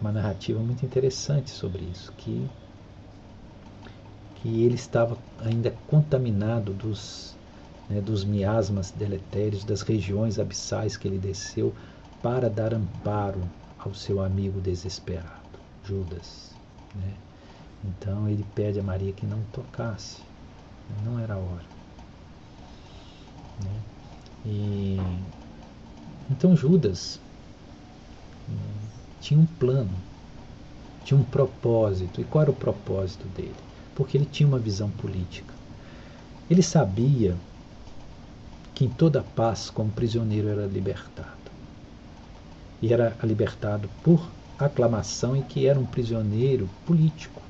uma 0.00 0.12
narrativa 0.12 0.58
muito 0.60 0.84
interessante 0.84 1.50
sobre 1.50 1.84
isso, 1.84 2.12
que, 2.12 2.48
que 4.36 4.64
ele 4.64 4.74
estava 4.74 5.18
ainda 5.38 5.74
contaminado 5.86 6.72
dos, 6.72 7.36
né, 7.88 8.00
dos 8.00 8.24
miasmas 8.24 8.90
deletérios, 8.90 9.64
das 9.64 9.82
regiões 9.82 10.38
abissais 10.38 10.96
que 10.96 11.06
ele 11.06 11.18
desceu 11.18 11.74
para 12.22 12.48
dar 12.48 12.72
amparo 12.72 13.42
ao 13.78 13.94
seu 13.94 14.22
amigo 14.22 14.60
desesperado, 14.60 15.58
Judas. 15.84 16.54
Né? 16.94 17.14
Então 17.84 18.28
ele 18.28 18.44
pede 18.54 18.78
a 18.78 18.82
Maria 18.82 19.12
que 19.12 19.26
não 19.26 19.42
tocasse, 19.52 20.22
não 21.04 21.18
era 21.18 21.34
a 21.34 21.38
hora. 21.38 21.64
Né? 23.64 23.80
E, 24.46 24.98
então 26.30 26.56
Judas 26.56 27.20
tinha 29.20 29.38
um 29.38 29.46
plano, 29.46 29.94
tinha 31.04 31.18
um 31.18 31.24
propósito. 31.24 32.20
E 32.20 32.24
qual 32.24 32.42
era 32.42 32.50
o 32.50 32.54
propósito 32.54 33.26
dele? 33.28 33.54
Porque 33.94 34.16
ele 34.16 34.26
tinha 34.26 34.48
uma 34.48 34.58
visão 34.58 34.90
política. 34.90 35.54
Ele 36.48 36.62
sabia 36.62 37.36
que 38.74 38.84
em 38.84 38.88
toda 38.88 39.22
paz, 39.22 39.70
como 39.70 39.90
prisioneiro, 39.90 40.48
era 40.48 40.66
libertado. 40.66 41.28
E 42.82 42.92
era 42.92 43.14
libertado 43.22 43.88
por 44.02 44.26
aclamação 44.58 45.36
e 45.36 45.42
que 45.42 45.66
era 45.66 45.78
um 45.78 45.84
prisioneiro 45.84 46.68
político. 46.86 47.40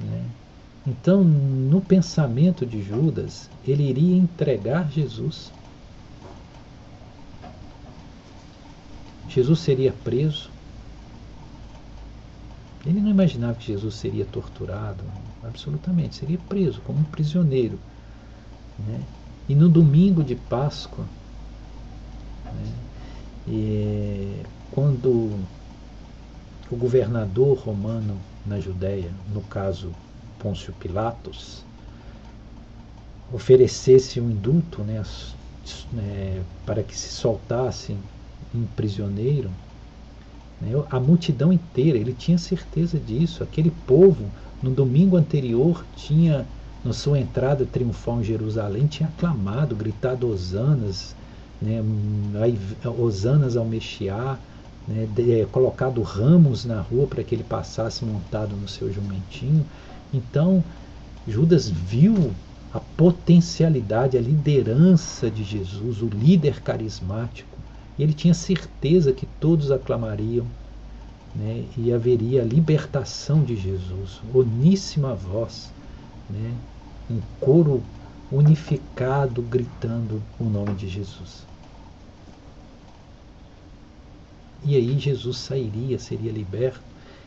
Né? 0.00 0.24
Então, 0.86 1.22
no 1.22 1.80
pensamento 1.80 2.64
de 2.64 2.82
Judas, 2.82 3.48
ele 3.66 3.84
iria 3.84 4.16
entregar 4.16 4.90
Jesus. 4.90 5.52
Jesus 9.30 9.60
seria 9.60 9.92
preso. 10.04 10.50
Ele 12.84 13.00
não 13.00 13.10
imaginava 13.10 13.54
que 13.54 13.66
Jesus 13.66 13.94
seria 13.94 14.24
torturado, 14.24 15.04
absolutamente, 15.44 16.16
seria 16.16 16.38
preso 16.48 16.80
como 16.80 16.98
um 16.98 17.04
prisioneiro. 17.04 17.78
Né? 18.78 19.00
E 19.48 19.54
no 19.54 19.68
domingo 19.68 20.24
de 20.24 20.34
Páscoa, 20.34 21.04
né, 22.44 22.72
e, 23.46 24.42
quando 24.72 25.38
o 26.70 26.76
governador 26.76 27.58
romano 27.58 28.16
na 28.46 28.58
Judéia, 28.58 29.12
no 29.32 29.42
caso 29.42 29.92
Pôncio 30.38 30.72
Pilatos, 30.72 31.64
oferecesse 33.32 34.20
um 34.20 34.30
indulto 34.30 34.82
né, 34.82 35.02
né, 35.92 36.42
para 36.64 36.82
que 36.82 36.96
se 36.96 37.08
soltasse 37.08 37.96
um 38.54 38.64
prisioneiro, 38.76 39.50
né, 40.60 40.72
a 40.90 41.00
multidão 41.00 41.52
inteira, 41.52 41.98
ele 41.98 42.12
tinha 42.12 42.38
certeza 42.38 42.98
disso. 42.98 43.42
Aquele 43.42 43.70
povo, 43.86 44.24
no 44.62 44.70
domingo 44.70 45.16
anterior, 45.16 45.84
tinha 45.96 46.46
na 46.84 46.92
sua 46.92 47.18
entrada 47.18 47.66
triunfal 47.66 48.20
em 48.20 48.24
Jerusalém, 48.24 48.86
tinha 48.86 49.08
aclamado, 49.08 49.76
gritado 49.76 50.28
hosanas, 50.28 51.14
né, 51.60 51.82
hosanas 52.98 53.56
ao 53.56 53.64
Mexiá, 53.64 54.38
né, 54.88 55.06
de, 55.14 55.40
é, 55.40 55.46
colocado 55.46 56.02
ramos 56.02 56.64
na 56.64 56.80
rua 56.80 57.06
para 57.06 57.22
que 57.22 57.34
ele 57.34 57.44
passasse 57.44 58.04
montado 58.04 58.56
no 58.56 58.66
seu 58.66 58.92
jumentinho. 58.92 59.64
Então, 60.12 60.64
Judas 61.28 61.68
viu 61.68 62.32
a 62.72 62.80
potencialidade, 62.80 64.16
a 64.16 64.20
liderança 64.20 65.30
de 65.30 65.44
Jesus, 65.44 66.00
o 66.02 66.06
líder 66.06 66.60
carismático, 66.62 67.49
e 68.00 68.02
ele 68.02 68.14
tinha 68.14 68.32
certeza 68.32 69.12
que 69.12 69.26
todos 69.38 69.70
aclamariam 69.70 70.46
né, 71.36 71.66
e 71.76 71.92
haveria 71.92 72.40
a 72.40 72.44
libertação 72.46 73.42
de 73.42 73.54
Jesus, 73.54 74.22
oníssima 74.34 75.14
voz, 75.14 75.70
né, 76.30 76.50
um 77.10 77.20
coro 77.38 77.82
unificado 78.32 79.42
gritando 79.42 80.22
o 80.40 80.44
nome 80.44 80.72
de 80.76 80.88
Jesus. 80.88 81.44
E 84.64 84.76
aí 84.76 84.98
Jesus 84.98 85.36
sairia, 85.36 85.98
seria 85.98 86.32
liberto, 86.32 86.80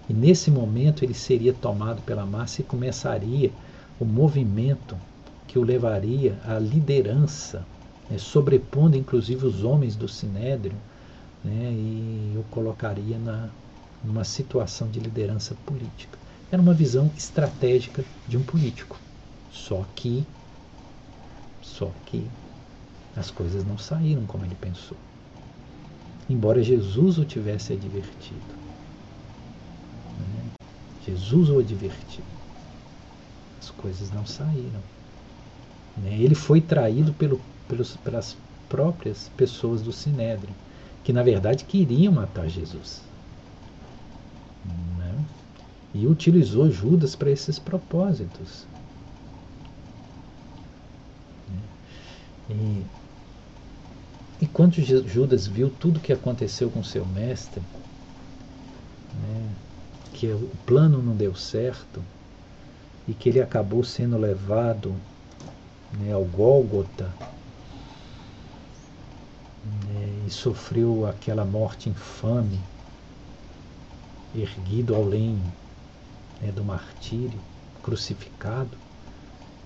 e 0.10 0.14
nesse 0.14 0.50
momento 0.50 1.06
ele 1.06 1.14
seria 1.14 1.54
tomado 1.54 2.02
pela 2.02 2.26
massa 2.26 2.62
e 2.62 2.64
começaria 2.64 3.52
o 4.00 4.06
movimento 4.06 4.98
que 5.48 5.60
o 5.60 5.64
levaria 5.64 6.36
à 6.44 6.58
liderança, 6.58 7.64
né, 8.10 8.18
sobrepondo 8.18 8.98
inclusive 8.98 9.46
os 9.46 9.64
homens 9.64 9.96
do 9.96 10.08
Sinédrio, 10.08 10.76
né, 11.44 11.72
e 11.72 12.36
o 12.38 12.44
colocaria 12.52 13.18
na, 13.20 13.50
numa 14.04 14.24
situação 14.24 14.90
de 14.90 15.00
liderança 15.00 15.56
política. 15.66 16.18
Era 16.52 16.62
uma 16.62 16.74
visão 16.74 17.10
estratégica 17.18 18.04
de 18.28 18.38
um 18.38 18.44
político. 18.44 18.98
Só 19.52 19.84
que, 19.96 20.26
só 21.62 21.92
que 22.06 22.30
as 23.16 23.32
coisas 23.32 23.66
não 23.66 23.78
saíram 23.78 24.26
como 24.26 24.46
ele 24.46 24.56
pensou. 24.56 24.98
Embora 26.30 26.64
Jesus 26.64 27.18
o 27.18 27.26
tivesse 27.26 27.74
advertido. 27.74 28.56
Né? 30.20 30.52
Jesus 31.06 31.50
o 31.50 31.60
advertiu. 31.60 32.24
As 33.60 33.70
coisas 33.72 34.12
não 34.12 34.26
saíram. 34.26 34.82
Né? 35.98 36.18
Ele 36.20 36.36
foi 36.36 36.62
traído 36.62 37.14
pelo, 37.14 37.40
pelos, 37.68 37.96
pelas 37.98 38.36
próprias 38.70 39.30
pessoas 39.38 39.82
do 39.82 39.92
Sinédrio, 39.92 40.54
que 41.04 41.14
na 41.14 41.24
verdade 41.24 41.66
queriam 41.66 42.14
matar 42.14 42.48
Jesus. 42.48 43.02
Né? 44.98 45.26
E 45.94 46.08
utilizou 46.08 46.72
Judas 46.72 47.16
para 47.16 47.30
esses 47.30 47.60
propósitos. 47.60 48.66
E, 52.50 52.84
e 54.42 54.48
quando 54.48 54.74
Judas 54.82 55.48
viu 55.48 55.70
tudo 55.70 55.98
o 55.98 56.00
que 56.00 56.12
aconteceu 56.12 56.70
com 56.70 56.84
seu 56.84 57.06
mestre, 57.06 57.62
né, 59.22 59.50
que 60.14 60.28
o 60.28 60.50
plano 60.66 61.02
não 61.02 61.16
deu 61.16 61.36
certo 61.36 62.02
e 63.08 63.14
que 63.14 63.30
ele 63.30 63.42
acabou 63.42 63.84
sendo 63.84 64.18
levado 64.18 64.94
né, 66.00 66.12
ao 66.12 66.24
Gólgota 66.26 67.06
né, 67.06 67.33
e 70.26 70.30
sofreu 70.30 71.06
aquela 71.08 71.46
morte 71.46 71.90
infame, 71.90 72.60
erguido 74.36 74.96
ao 74.96 75.04
lenho 75.04 75.54
né, 76.42 76.52
do 76.52 76.64
martírio, 76.64 77.40
crucificado, 77.82 78.78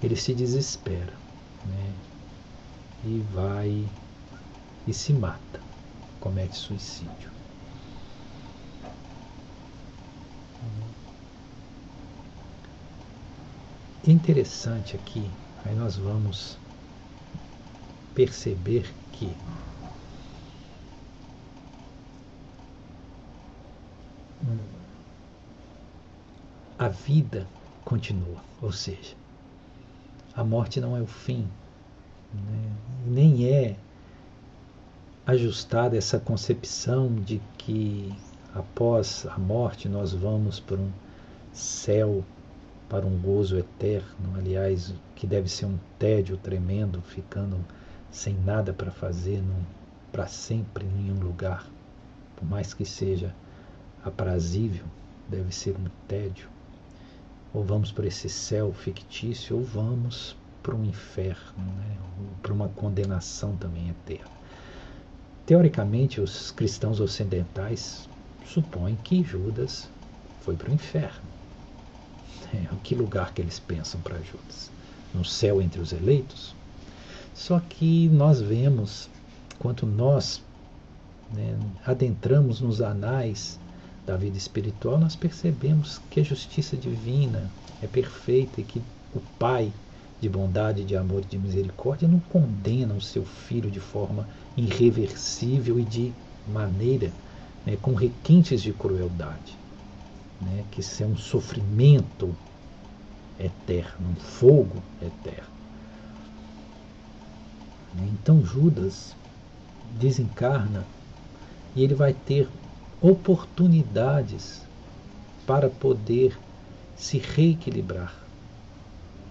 ele 0.01 0.15
se 0.15 0.33
desespera. 0.33 1.13
Né? 1.65 1.93
e 3.03 3.23
vai 3.33 3.87
e 4.85 4.93
se 4.93 5.13
mata, 5.13 5.61
comete 6.19 6.55
suicídio. 6.55 7.31
Interessante 14.05 14.95
aqui, 14.95 15.29
aí 15.65 15.75
nós 15.75 15.97
vamos 15.97 16.57
perceber 18.15 18.93
que 19.11 19.29
a 26.77 26.87
vida 26.87 27.47
continua, 27.83 28.43
ou 28.61 28.71
seja, 28.71 29.15
a 30.35 30.43
morte 30.43 30.79
não 30.79 30.95
é 30.95 31.01
o 31.01 31.07
fim, 31.07 31.47
né? 32.33 32.71
nem 33.05 33.45
é 33.47 33.75
ajustada 35.25 35.97
essa 35.97 36.19
concepção 36.19 37.15
de 37.15 37.41
que 37.57 38.13
após 38.53 39.25
a 39.25 39.37
morte 39.39 39.89
nós 39.89 40.13
vamos 40.13 40.59
para 40.59 40.77
um 40.77 40.91
céu, 41.51 42.23
para 42.87 43.05
um 43.05 43.17
gozo 43.17 43.57
eterno, 43.57 44.35
aliás, 44.37 44.93
que 45.15 45.25
deve 45.25 45.49
ser 45.49 45.65
um 45.65 45.79
tédio 45.97 46.37
tremendo, 46.37 47.01
ficando 47.01 47.57
sem 48.11 48.35
nada 48.35 48.71
para 48.71 48.91
fazer 48.91 49.43
para 50.11 50.27
sempre 50.27 50.85
em 50.85 50.89
nenhum 50.89 51.19
lugar, 51.19 51.67
por 52.35 52.47
mais 52.47 52.73
que 52.73 52.85
seja 52.85 53.35
aprazível, 54.03 54.85
deve 55.27 55.53
ser 55.53 55.75
um 55.75 55.89
tédio. 56.07 56.56
Ou 57.57 57.63
vamos 57.63 57.91
para 57.91 58.05
esse 58.05 58.29
céu 58.29 58.71
fictício, 58.71 59.57
ou 59.57 59.63
vamos 59.63 60.35
para 60.61 60.75
um 60.75 60.85
inferno, 60.85 61.57
né? 61.57 61.97
para 62.39 62.53
uma 62.53 62.67
condenação 62.67 63.57
também 63.57 63.89
eterna. 63.89 64.29
Teoricamente, 65.43 66.21
os 66.21 66.51
cristãos 66.51 66.99
ocidentais 66.99 68.07
supõem 68.45 68.95
que 69.03 69.23
Judas 69.23 69.89
foi 70.41 70.55
para 70.55 70.69
o 70.69 70.73
inferno. 70.73 71.25
É, 72.53 72.67
que 72.83 72.93
lugar 72.93 73.33
que 73.33 73.41
eles 73.41 73.57
pensam 73.57 73.99
para 74.01 74.19
Judas? 74.19 74.69
No 75.11 75.25
céu 75.25 75.59
entre 75.59 75.81
os 75.81 75.91
eleitos? 75.91 76.53
Só 77.33 77.59
que 77.59 78.07
nós 78.09 78.39
vemos, 78.39 79.09
quanto 79.57 79.87
nós 79.87 80.43
né, 81.33 81.57
adentramos 81.83 82.61
nos 82.61 82.83
anais 82.83 83.59
da 84.07 84.15
vida 84.15 84.37
espiritual, 84.37 84.97
nós 84.97 85.17
percebemos 85.17 85.99
que 86.09 86.21
a 86.21 86.23
justiça 86.23 86.77
divina 86.77 87.51
é 87.83 87.87
perfeita 87.87 88.61
e 88.61 88.63
que 88.63 88.81
o 89.13 89.19
Pai 89.37 89.69
de 90.21 90.29
bondade, 90.29 90.85
de 90.85 90.95
amor 90.95 91.23
e 91.23 91.25
de 91.25 91.37
misericórdia 91.37 92.07
não 92.07 92.19
condena 92.21 92.93
o 92.93 93.01
seu 93.01 93.25
filho 93.25 93.69
de 93.69 93.81
forma 93.81 94.25
irreversível 94.55 95.77
e 95.77 95.83
de 95.83 96.13
maneira 96.47 97.11
né, 97.65 97.77
com 97.81 97.93
requintes 97.93 98.61
de 98.61 98.71
crueldade, 98.71 99.53
né, 100.41 100.63
que 100.71 100.79
isso 100.79 101.03
é 101.03 101.05
um 101.05 101.17
sofrimento 101.17 102.33
eterno, 103.37 104.11
um 104.11 104.15
fogo 104.15 104.81
eterno. 105.01 105.57
Então 108.13 108.43
Judas 108.43 109.13
desencarna 109.99 110.85
e 111.75 111.83
ele 111.83 111.93
vai 111.93 112.13
ter 112.13 112.47
oportunidades 113.01 114.65
para 115.45 115.69
poder 115.69 116.37
se 116.95 117.17
reequilibrar. 117.17 118.13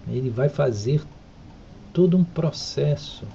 Ele 0.07 0.29
vai 0.29 0.49
fazer 0.49 1.03
todo 1.93 2.17
um 2.17 2.23
processo 2.23 3.27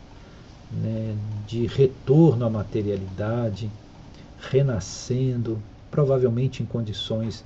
né, 0.70 1.14
de 1.46 1.66
retorno 1.66 2.46
à 2.46 2.50
materialidade, 2.50 3.70
renascendo, 4.38 5.62
provavelmente 5.90 6.62
em 6.62 6.66
condições 6.66 7.44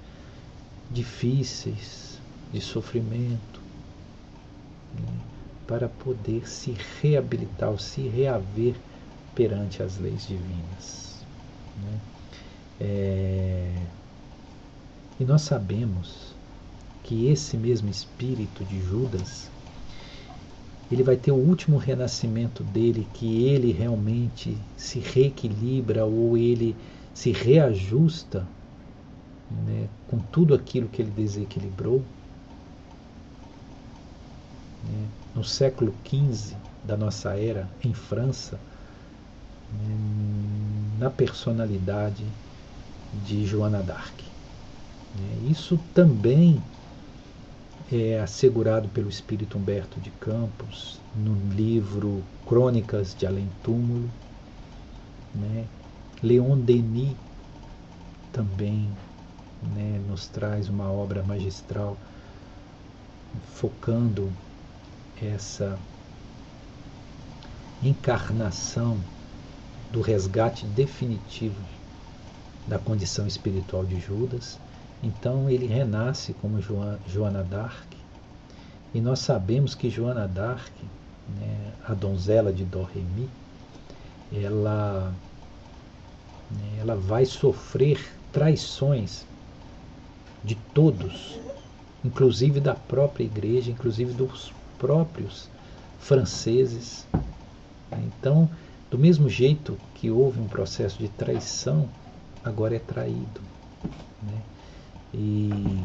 difíceis 0.90 2.20
de 2.53 2.61
sofrimento, 2.61 3.61
né, 4.94 5.20
para 5.66 5.88
poder 5.88 6.49
se 6.49 6.77
reabilitar 7.03 7.70
ou 7.70 7.79
se 7.79 8.07
reaver 8.07 8.77
perante 9.35 9.83
as 9.83 9.99
leis 9.99 10.27
divinas. 10.27 11.27
Né? 11.83 12.01
É... 12.81 13.73
E 15.19 15.25
nós 15.25 15.43
sabemos 15.43 16.35
que 17.03 17.29
esse 17.29 17.57
mesmo 17.57 17.89
espírito 17.89 18.65
de 18.65 18.81
Judas, 18.81 19.49
ele 20.91 21.03
vai 21.03 21.17
ter 21.17 21.31
o 21.31 21.37
último 21.37 21.79
renascimento 21.79 22.62
dele, 22.65 23.07
que 23.15 23.45
ele 23.45 23.73
realmente 23.73 24.59
se 24.77 24.99
reequilibra 24.99 26.05
ou 26.05 26.37
ele 26.37 26.77
se 27.15 27.33
reajusta 27.33 28.47
né, 29.51 29.89
com 30.09 30.19
tudo 30.19 30.55
aquilo 30.55 30.89
que 30.89 31.01
ele 31.01 31.11
desequilibrou. 31.11 32.03
Né, 34.85 35.09
no 35.35 35.45
século 35.45 35.95
XV 36.05 36.57
da 36.85 36.97
nossa 36.97 37.39
era, 37.39 37.69
em 37.83 37.95
França, 37.95 38.61
né, 39.73 39.97
na 40.99 41.11
personalidade 41.11 42.25
de 43.25 43.45
Joana 43.47 43.83
d'Arc. 43.83 44.23
Né? 45.19 45.51
Isso 45.51 45.79
também 45.95 46.62
é 47.90 48.19
assegurado 48.21 48.88
pelo 48.88 49.09
espírito 49.09 49.57
Humberto 49.57 50.01
de 50.01 50.11
Campos 50.11 51.01
no 51.14 51.35
livro 51.55 52.23
Crônicas 52.47 53.14
de 53.14 53.27
Além 53.27 53.49
Túmulo. 53.62 54.11
Né? 55.35 55.64
Leon 56.23 56.59
Denis 56.59 57.14
também 58.33 58.90
né, 59.75 60.01
nos 60.09 60.27
traz 60.27 60.69
uma 60.69 60.90
obra 60.90 61.23
magistral 61.23 61.97
focando 63.55 64.33
essa 65.23 65.79
encarnação 67.83 68.99
do 69.92 70.01
resgate 70.01 70.66
definitivo 70.66 71.57
da 72.67 72.79
condição 72.79 73.27
espiritual 73.27 73.85
de 73.85 74.01
Judas. 74.01 74.59
Então 75.03 75.49
ele 75.49 75.67
renasce 75.67 76.33
como 76.35 76.61
Joana 76.61 77.45
d'Arc. 77.45 77.97
E 78.95 79.01
nós 79.01 79.21
sabemos 79.21 79.75
que 79.75 79.91
Joana 79.91 80.27
d'Arc, 80.27 80.73
né, 81.39 81.73
a 81.87 81.95
donzela 81.95 82.53
de 82.53 82.65
Doremi, 82.65 83.29
ela, 84.33 85.13
né, 86.51 86.79
ela 86.81 86.97
vai 86.97 87.25
sofrer 87.25 88.01
traições 88.33 89.25
de 90.43 90.55
todos, 90.73 91.39
inclusive 92.05 92.61
da 92.61 92.75
própria 92.75 93.25
igreja, 93.25 93.71
inclusive 93.71 94.13
dos 94.13 94.53
próprios 94.79 95.49
franceses. 95.99 97.07
Então, 97.93 98.49
do 98.91 98.99
mesmo 98.99 99.29
jeito 99.29 99.77
que 99.95 100.11
houve 100.11 100.41
um 100.41 100.47
processo 100.47 100.99
de 100.99 101.09
traição 101.09 101.89
agora 102.49 102.77
é 102.77 102.79
traído. 102.79 103.41
Né? 104.23 104.43
E, 105.13 105.83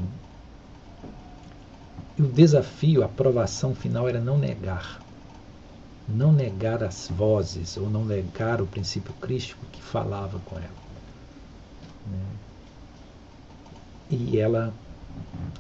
e 2.18 2.22
o 2.22 2.28
desafio, 2.28 3.04
a 3.04 3.08
provação 3.08 3.74
final 3.74 4.08
era 4.08 4.20
não 4.20 4.38
negar. 4.38 5.02
Não 6.08 6.32
negar 6.32 6.84
as 6.84 7.10
vozes, 7.10 7.78
ou 7.78 7.90
não 7.90 8.06
negar 8.06 8.62
o 8.62 8.68
princípio 8.68 9.14
crístico 9.16 9.66
que 9.72 9.82
falava 9.82 10.40
com 10.40 10.58
ela. 10.58 10.70
Né? 12.12 12.26
E 14.10 14.38
ela 14.38 14.74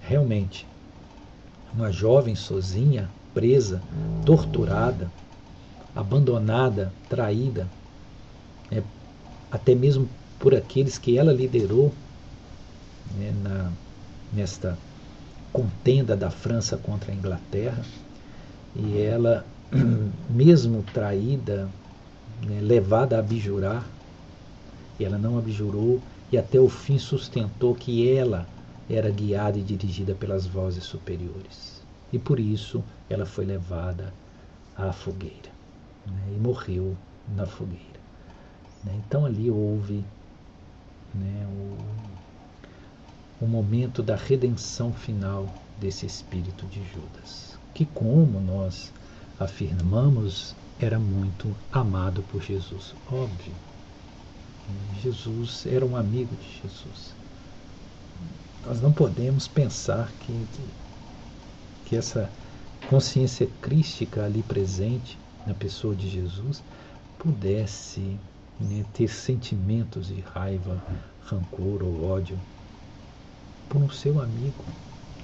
realmente, 0.02 0.68
uma 1.74 1.92
jovem 1.92 2.36
sozinha, 2.36 3.10
presa, 3.34 3.82
torturada, 4.26 5.10
abandonada, 5.96 6.92
traída, 7.08 7.68
é, 8.70 8.84
até 9.50 9.74
mesmo 9.74 10.10
por 10.42 10.56
aqueles 10.56 10.98
que 10.98 11.18
ela 11.18 11.32
liderou 11.32 11.94
né, 13.16 13.32
na, 13.44 13.72
nesta 14.34 14.76
contenda 15.54 16.18
da 16.18 16.32
França 16.32 16.76
contra 16.78 17.12
a 17.12 17.16
Inglaterra. 17.16 17.86
E 18.76 18.98
ela, 18.98 19.46
mesmo 20.30 20.84
traída, 20.92 21.70
né, 22.48 22.60
levada 22.60 23.16
a 23.16 23.20
abjurar, 23.20 23.86
ela 25.00 25.18
não 25.18 25.38
abjurou 25.38 26.02
e 26.32 26.38
até 26.38 26.60
o 26.60 26.70
fim 26.70 26.98
sustentou 26.98 27.76
que 27.76 28.10
ela 28.10 28.48
era 28.90 29.10
guiada 29.12 29.60
e 29.60 29.62
dirigida 29.62 30.16
pelas 30.16 30.48
vozes 30.48 30.84
superiores. 30.84 31.82
E 32.12 32.18
por 32.18 32.40
isso 32.40 32.84
ela 33.10 33.26
foi 33.26 33.46
levada 33.46 34.12
à 34.76 34.92
fogueira 34.92 35.52
né, 36.06 36.34
e 36.36 36.40
morreu 36.40 36.96
na 37.36 37.46
fogueira. 37.46 38.00
Né. 38.84 38.94
Então 39.06 39.26
ali 39.26 39.50
houve 39.50 40.04
né, 41.14 41.48
o, 41.48 43.46
o 43.46 43.48
momento 43.48 44.02
da 44.04 44.16
redenção 44.16 44.94
final 44.94 45.54
desse 45.80 46.06
espírito 46.06 46.66
de 46.68 46.84
Judas, 46.94 47.58
que, 47.74 47.86
como 47.86 48.40
nós 48.40 48.92
afirmamos, 49.40 50.56
era 50.80 51.00
muito 51.00 51.56
amado 51.72 52.24
por 52.24 52.42
Jesus. 52.42 52.94
Óbvio. 53.12 53.54
Jesus 55.02 55.66
era 55.66 55.86
um 55.86 55.96
amigo 55.96 56.36
de 56.36 56.62
Jesus. 56.62 57.14
Nós 58.66 58.82
não 58.82 58.92
podemos 58.92 59.48
pensar 59.48 60.12
que, 60.22 60.46
que 61.86 61.96
essa 61.96 62.30
consciência 62.90 63.48
crística 63.62 64.24
ali 64.24 64.44
presente 64.44 65.18
na 65.46 65.54
pessoa 65.54 65.96
de 65.96 66.10
Jesus 66.10 66.64
pudesse 67.18 68.18
né, 68.60 68.86
ter 68.94 69.08
sentimentos 69.08 70.08
de 70.08 70.20
raiva, 70.22 70.84
rancor 71.22 71.84
ou 71.84 72.04
ódio 72.04 72.40
por 73.68 73.82
um 73.82 73.90
seu 73.90 74.20
amigo 74.20 74.66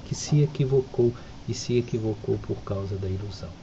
que 0.06 0.16
se 0.16 0.42
equivocou. 0.42 1.14
e 1.48 1.54
se 1.54 1.78
equivocou 1.78 2.38
por 2.40 2.62
causa 2.64 2.98
da 2.98 3.08
ilusão. 3.08 3.54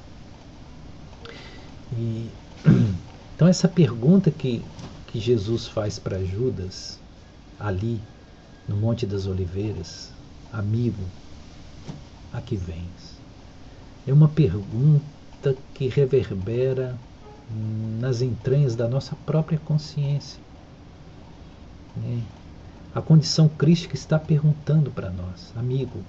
E, 1.93 2.31
então, 3.35 3.47
essa 3.47 3.69
pergunta 3.69 4.31
que, 4.31 4.63
que 5.07 5.21
Jesus 5.21 5.67
faz 5.67 5.99
para 5.99 6.25
Judas, 6.25 6.99
ali, 7.59 8.01
no 8.67 8.77
Monte 8.77 9.05
das 9.05 9.27
Oliveiras, 9.27 10.13
amigo, 10.51 11.05
a 12.33 12.41
que 12.41 12.57
vens? 12.57 13.23
É 14.07 14.13
uma 14.13 14.29
pergunta 14.29 15.55
que 15.75 15.89
reverbera 15.89 16.99
nas 17.51 18.23
entranhas 18.23 18.75
da 18.75 18.89
nossa 18.89 19.15
própria 19.17 19.59
consciência. 19.59 20.41
Né? 21.97 22.23
A 22.95 23.03
condição 23.03 23.49
crística 23.49 23.95
está 23.95 24.19
perguntando 24.19 24.91
para 24.91 25.11
nós, 25.11 25.53
amigo, 25.57 26.03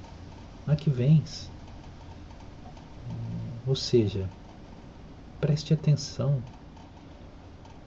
a 0.68 0.76
que 0.76 0.90
vens? 0.90 1.50
Ou 3.68 3.76
seja, 3.76 4.30
preste 5.42 5.74
atenção, 5.74 6.42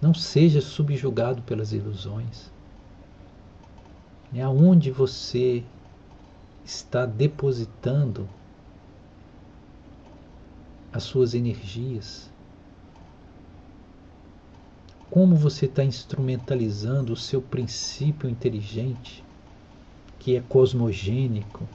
não 0.00 0.12
seja 0.12 0.60
subjugado 0.60 1.42
pelas 1.42 1.72
ilusões. 1.72 2.50
É 4.34 4.42
aonde 4.42 4.90
você 4.90 5.64
está 6.64 7.06
depositando 7.06 8.28
as 10.92 11.02
suas 11.02 11.34
energias. 11.34 12.28
Como 15.10 15.34
você 15.34 15.66
está 15.66 15.84
instrumentalizando 15.84 17.12
o 17.12 17.16
seu 17.16 17.40
princípio 17.40 18.28
inteligente, 18.28 19.24
que 20.18 20.36
é 20.36 20.40
cosmogênico, 20.40 21.66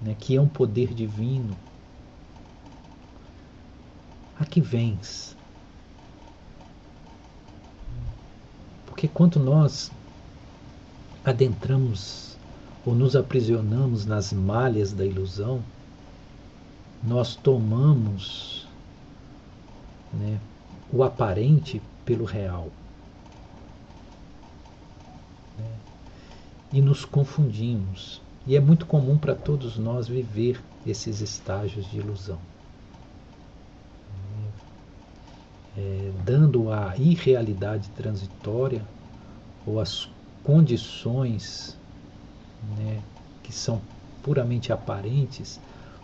né, 0.00 0.14
que 0.18 0.34
é 0.36 0.40
um 0.40 0.48
poder 0.48 0.92
divino. 0.92 1.56
A 4.38 4.44
que 4.44 4.60
vens? 4.60 5.36
Porque 8.86 9.06
quando 9.06 9.38
nós 9.38 9.92
adentramos 11.24 12.36
ou 12.84 12.94
nos 12.94 13.16
aprisionamos 13.16 14.04
nas 14.04 14.32
malhas 14.32 14.92
da 14.92 15.06
ilusão, 15.06 15.62
nós 17.02 17.36
tomamos 17.36 18.66
né, 20.12 20.40
o 20.92 21.02
aparente 21.02 21.82
pelo 22.04 22.24
real. 22.24 22.70
Né, 25.56 25.78
e 26.72 26.80
nos 26.80 27.04
confundimos. 27.04 28.22
E 28.46 28.56
é 28.56 28.60
muito 28.60 28.84
comum 28.86 29.16
para 29.16 29.34
todos 29.34 29.78
nós 29.78 30.06
viver 30.06 30.62
esses 30.84 31.20
estágios 31.20 31.86
de 31.86 31.98
ilusão. 31.98 32.40
É, 35.76 36.12
dando 36.24 36.70
a 36.70 36.96
irrealidade 36.96 37.88
transitória 37.90 38.86
ou 39.66 39.80
as 39.80 40.08
condições 40.44 41.76
né, 42.78 43.02
que 43.42 43.52
são 43.52 43.82
puramente 44.22 44.72
aparentes 44.72 45.60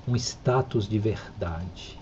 um 0.09 0.16
status 0.16 0.88
de 0.88 0.99
verdade. 0.99 2.00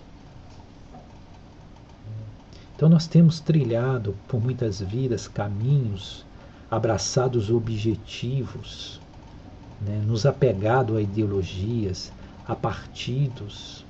Então 2.79 2.87
nós 2.87 3.05
temos 3.05 3.41
trilhado 3.41 4.15
por 4.25 4.41
muitas 4.41 4.79
vidas 4.79 5.27
caminhos 5.27 6.25
abraçados 6.71 7.49
objetivos, 7.49 9.01
né, 9.81 10.01
nos 10.07 10.25
apegado 10.25 10.95
a 10.95 11.01
ideologias, 11.01 12.09
a 12.47 12.55
partidos, 12.55 13.83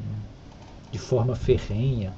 né, 0.00 0.16
de 0.90 0.98
forma 0.98 1.36
ferrenha, 1.36 2.12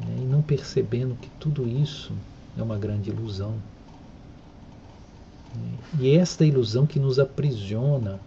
né, 0.00 0.16
e 0.18 0.24
não 0.24 0.42
percebendo 0.42 1.14
que 1.14 1.30
tudo 1.38 1.64
isso 1.68 2.12
é 2.58 2.62
uma 2.64 2.76
grande 2.76 3.10
ilusão. 3.10 3.54
E 6.00 6.08
é 6.08 6.16
esta 6.16 6.44
ilusão 6.44 6.84
que 6.84 6.98
nos 6.98 7.20
aprisiona 7.20 8.18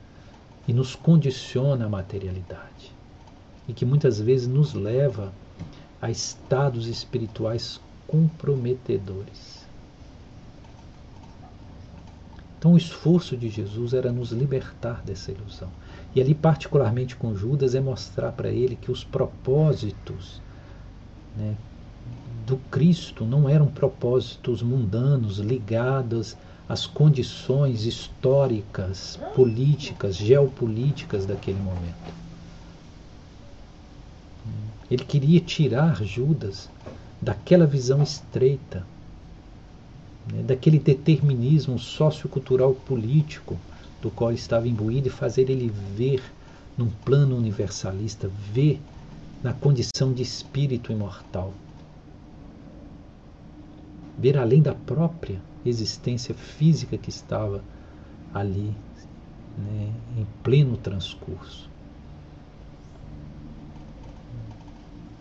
e 0.65 0.71
nos 0.71 0.95
condiciona 0.95 1.88
a 1.88 1.89
materialidade. 1.89 2.94
E 3.67 3.73
que 3.73 3.86
muitas 3.86 4.19
vezes 4.19 4.47
nos 4.47 4.73
leva 4.73 5.34
a 6.01 6.10
estados 6.10 6.88
espirituais 6.88 7.80
comprometedores. 8.08 9.65
Então, 12.58 12.73
o 12.73 12.78
esforço 12.78 13.38
de 13.38 13.49
Jesus 13.49 13.93
era 13.93 14.12
nos 14.12 14.32
libertar 14.32 15.01
dessa 15.04 15.32
ilusão. 15.32 15.69
E 16.15 16.21
ali, 16.21 16.34
particularmente 16.34 17.15
com 17.15 17.36
Judas, 17.36 17.75
é 17.75 17.80
mostrar 17.80 18.32
para 18.32 18.49
ele 18.49 18.75
que 18.75 18.91
os 18.91 19.04
propósitos 19.04 20.41
né, 21.38 21.56
do 22.45 22.58
Cristo 22.71 23.25
não 23.25 23.49
eram 23.49 23.67
propósitos 23.67 24.62
mundanos 24.62 25.39
ligados 25.39 26.36
às 26.67 26.88
condições 26.88 27.86
históricas, 27.86 29.19
políticas, 29.36 30.15
geopolíticas 30.15 31.25
daquele 31.25 31.60
momento. 31.60 32.25
Ele 34.89 35.04
queria 35.04 35.39
tirar 35.39 36.04
Judas 36.04 36.69
daquela 37.21 37.65
visão 37.65 38.04
estreita, 38.04 38.86
né, 40.32 40.43
daquele 40.43 40.80
determinismo 40.80 41.80
sociocultural 41.80 42.74
político 42.74 43.58
do 44.02 44.12
qual 44.12 44.32
estava 44.32 44.67
imbuído 44.67 45.08
e 45.08 45.12
fazer 45.12 45.50
ele 45.50 45.69
ver 45.69 46.21
num 46.78 46.89
plano 47.04 47.36
universalista, 47.38 48.28
ver 48.28 48.80
na 49.43 49.54
condição 49.54 50.13
de 50.13 50.21
espírito 50.21 50.91
imortal 50.91 51.54
ver 54.17 54.38
além 54.38 54.62
da 54.62 54.74
própria 54.74 55.41
existência 55.65 56.34
física 56.34 56.98
que 56.98 57.10
estava 57.10 57.63
ali, 58.34 58.74
né, 59.58 59.91
em 60.17 60.26
pleno 60.43 60.78
transcurso. 60.78 61.75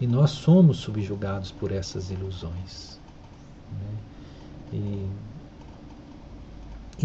E 0.00 0.06
nós 0.06 0.30
somos 0.30 0.78
subjugados 0.78 1.50
por 1.50 1.70
essas 1.70 2.10
ilusões. 2.10 2.98
Né, 3.72 3.98
e, 4.72 5.06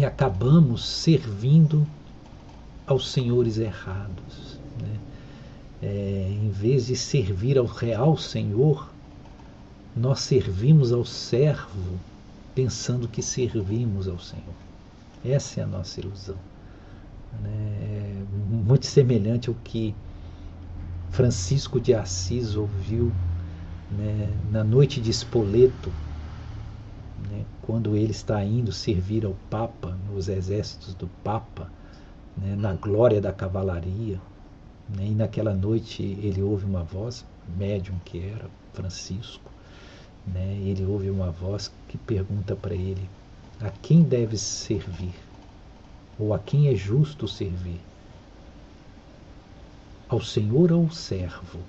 e 0.00 0.04
acabamos 0.04 0.84
servindo 0.84 1.86
aos 2.86 3.10
senhores 3.10 3.58
errados. 3.58 4.58
Né? 4.80 4.98
É, 5.82 6.28
em 6.42 6.50
vez 6.50 6.86
de 6.86 6.96
servir 6.96 7.56
ao 7.56 7.64
real 7.64 8.16
Senhor, 8.16 8.90
nós 9.96 10.20
servimos 10.20 10.92
ao 10.92 11.04
servo 11.04 11.98
pensando 12.54 13.08
que 13.08 13.22
servimos 13.22 14.08
ao 14.08 14.18
Senhor. 14.18 14.54
Essa 15.24 15.60
é 15.60 15.64
a 15.64 15.66
nossa 15.66 16.00
ilusão. 16.00 16.36
É 17.44 18.22
muito 18.50 18.86
semelhante 18.86 19.48
ao 19.48 19.54
que 19.62 19.94
Francisco 21.10 21.80
de 21.80 21.92
Assis 21.92 22.54
ouviu 22.54 23.10
né, 23.90 24.28
na 24.52 24.62
noite 24.62 25.00
de 25.00 25.10
Espoleto, 25.10 25.90
né, 27.28 27.44
quando 27.62 27.96
ele 27.96 28.12
está 28.12 28.42
indo 28.44 28.70
servir 28.70 29.26
ao 29.26 29.34
Papa, 29.50 29.96
nos 30.08 30.28
exércitos 30.28 30.94
do 30.94 31.08
Papa, 31.24 31.70
né, 32.36 32.54
na 32.56 32.74
glória 32.74 33.20
da 33.20 33.32
cavalaria. 33.32 34.20
Né, 34.96 35.06
e 35.06 35.14
naquela 35.14 35.52
noite 35.52 36.02
ele 36.22 36.42
ouve 36.42 36.64
uma 36.64 36.84
voz, 36.84 37.24
médium 37.58 37.98
que 38.04 38.20
era, 38.20 38.48
Francisco, 38.72 39.50
né, 40.26 40.58
ele 40.64 40.84
ouve 40.86 41.10
uma 41.10 41.32
voz 41.32 41.72
que 41.88 41.98
pergunta 41.98 42.54
para 42.54 42.74
ele: 42.74 43.10
a 43.60 43.68
quem 43.82 44.02
deve 44.02 44.38
servir? 44.38 45.14
Ou 46.18 46.32
a 46.32 46.38
quem 46.38 46.68
é 46.68 46.74
justo 46.74 47.26
servir? 47.26 47.80
Ao 50.10 50.20
Senhor 50.20 50.72
ou 50.72 50.86
ao 50.86 50.90
servo? 50.90 51.60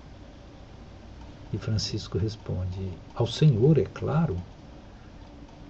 E 1.54 1.60
Francisco 1.60 2.18
responde: 2.18 2.92
Ao 3.14 3.28
Senhor, 3.28 3.78
é 3.78 3.86
claro. 3.86 4.36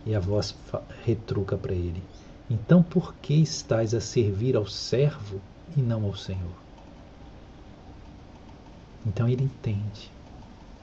E 0.05 0.15
a 0.15 0.21
voz 0.21 0.55
retruca 1.03 1.57
para 1.57 1.73
ele: 1.73 2.01
Então 2.49 2.81
por 2.81 3.13
que 3.15 3.33
estás 3.33 3.93
a 3.93 3.99
servir 3.99 4.55
ao 4.55 4.65
servo 4.65 5.41
e 5.75 5.81
não 5.81 6.05
ao 6.05 6.15
Senhor? 6.15 6.55
Então 9.05 9.27
ele 9.27 9.43
entende 9.43 10.09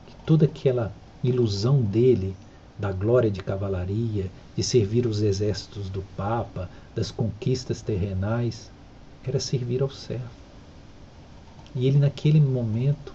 que 0.06 0.14
toda 0.26 0.44
aquela 0.44 0.92
ilusão 1.24 1.80
dele 1.80 2.36
da 2.78 2.92
glória 2.92 3.30
de 3.30 3.42
cavalaria, 3.42 4.30
de 4.54 4.62
servir 4.62 5.06
os 5.06 5.22
exércitos 5.22 5.88
do 5.88 6.02
Papa, 6.14 6.68
das 6.94 7.10
conquistas 7.10 7.80
terrenais, 7.80 8.70
era 9.24 9.40
servir 9.40 9.80
ao 9.80 9.88
servo. 9.88 10.47
E 11.78 11.86
ele, 11.86 11.96
naquele 11.96 12.40
momento, 12.40 13.14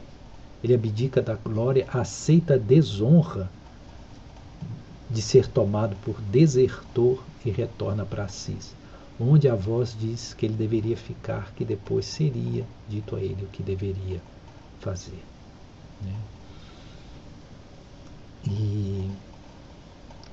ele 0.63 0.73
abdica 0.73 1.21
da 1.21 1.35
glória, 1.35 1.85
aceita 1.89 2.53
a 2.53 2.57
desonra 2.57 3.49
de 5.11 5.21
ser 5.21 5.47
tomado 5.47 5.97
por 5.97 6.21
desertor 6.21 7.21
e 7.43 7.51
retorna 7.51 8.05
para 8.05 8.23
Assis, 8.23 8.73
onde 9.19 9.49
a 9.49 9.55
voz 9.55 9.93
diz 9.99 10.33
que 10.33 10.45
ele 10.45 10.53
deveria 10.53 10.95
ficar, 10.95 11.51
que 11.53 11.65
depois 11.65 12.05
seria 12.05 12.63
dito 12.87 13.17
a 13.17 13.21
ele 13.21 13.43
o 13.43 13.49
que 13.49 13.61
deveria 13.61 14.21
fazer. 14.79 15.21
Né? 16.01 16.15
E 18.47 19.11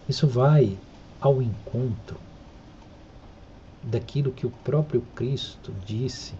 isso 0.08 0.28
vai 0.28 0.78
ao 1.20 1.42
encontro 1.42 2.16
daquilo 3.82 4.30
que 4.30 4.46
o 4.46 4.50
próprio 4.50 5.02
Cristo 5.16 5.74
disse 5.84 6.34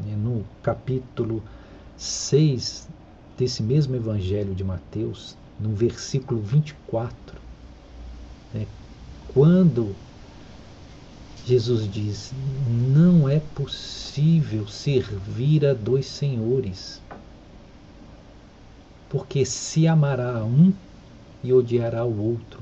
no 0.00 0.44
capítulo 0.62 1.42
6 1.96 2.88
desse 3.36 3.62
mesmo 3.62 3.96
Evangelho 3.96 4.54
de 4.54 4.62
Mateus, 4.64 5.36
no 5.58 5.74
versículo 5.74 6.40
24, 6.40 7.40
né, 8.54 8.66
quando 9.28 9.94
Jesus 11.44 11.88
diz: 11.88 12.32
Não 12.68 13.28
é 13.28 13.40
possível 13.40 14.66
servir 14.68 15.66
a 15.66 15.74
dois 15.74 16.06
senhores, 16.06 17.02
porque 19.08 19.44
se 19.44 19.86
amará 19.86 20.38
a 20.38 20.44
um 20.44 20.72
e 21.42 21.52
odiará 21.52 22.04
o 22.04 22.20
outro, 22.20 22.60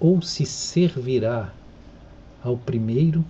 ou 0.00 0.20
se 0.20 0.44
servirá 0.44 1.52
ao 2.42 2.56
primeiro 2.56 3.24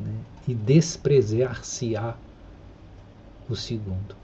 né, 0.00 0.12
e 0.48 0.54
desprezar-se-á 0.54 2.16
o 3.50 3.54
segundo. 3.54 4.16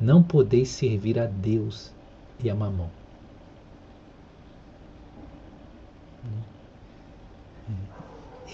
Não 0.00 0.22
podeis 0.22 0.68
servir 0.68 1.18
a 1.18 1.26
Deus 1.26 1.90
e 2.42 2.48
a 2.48 2.54
mamão. 2.54 2.90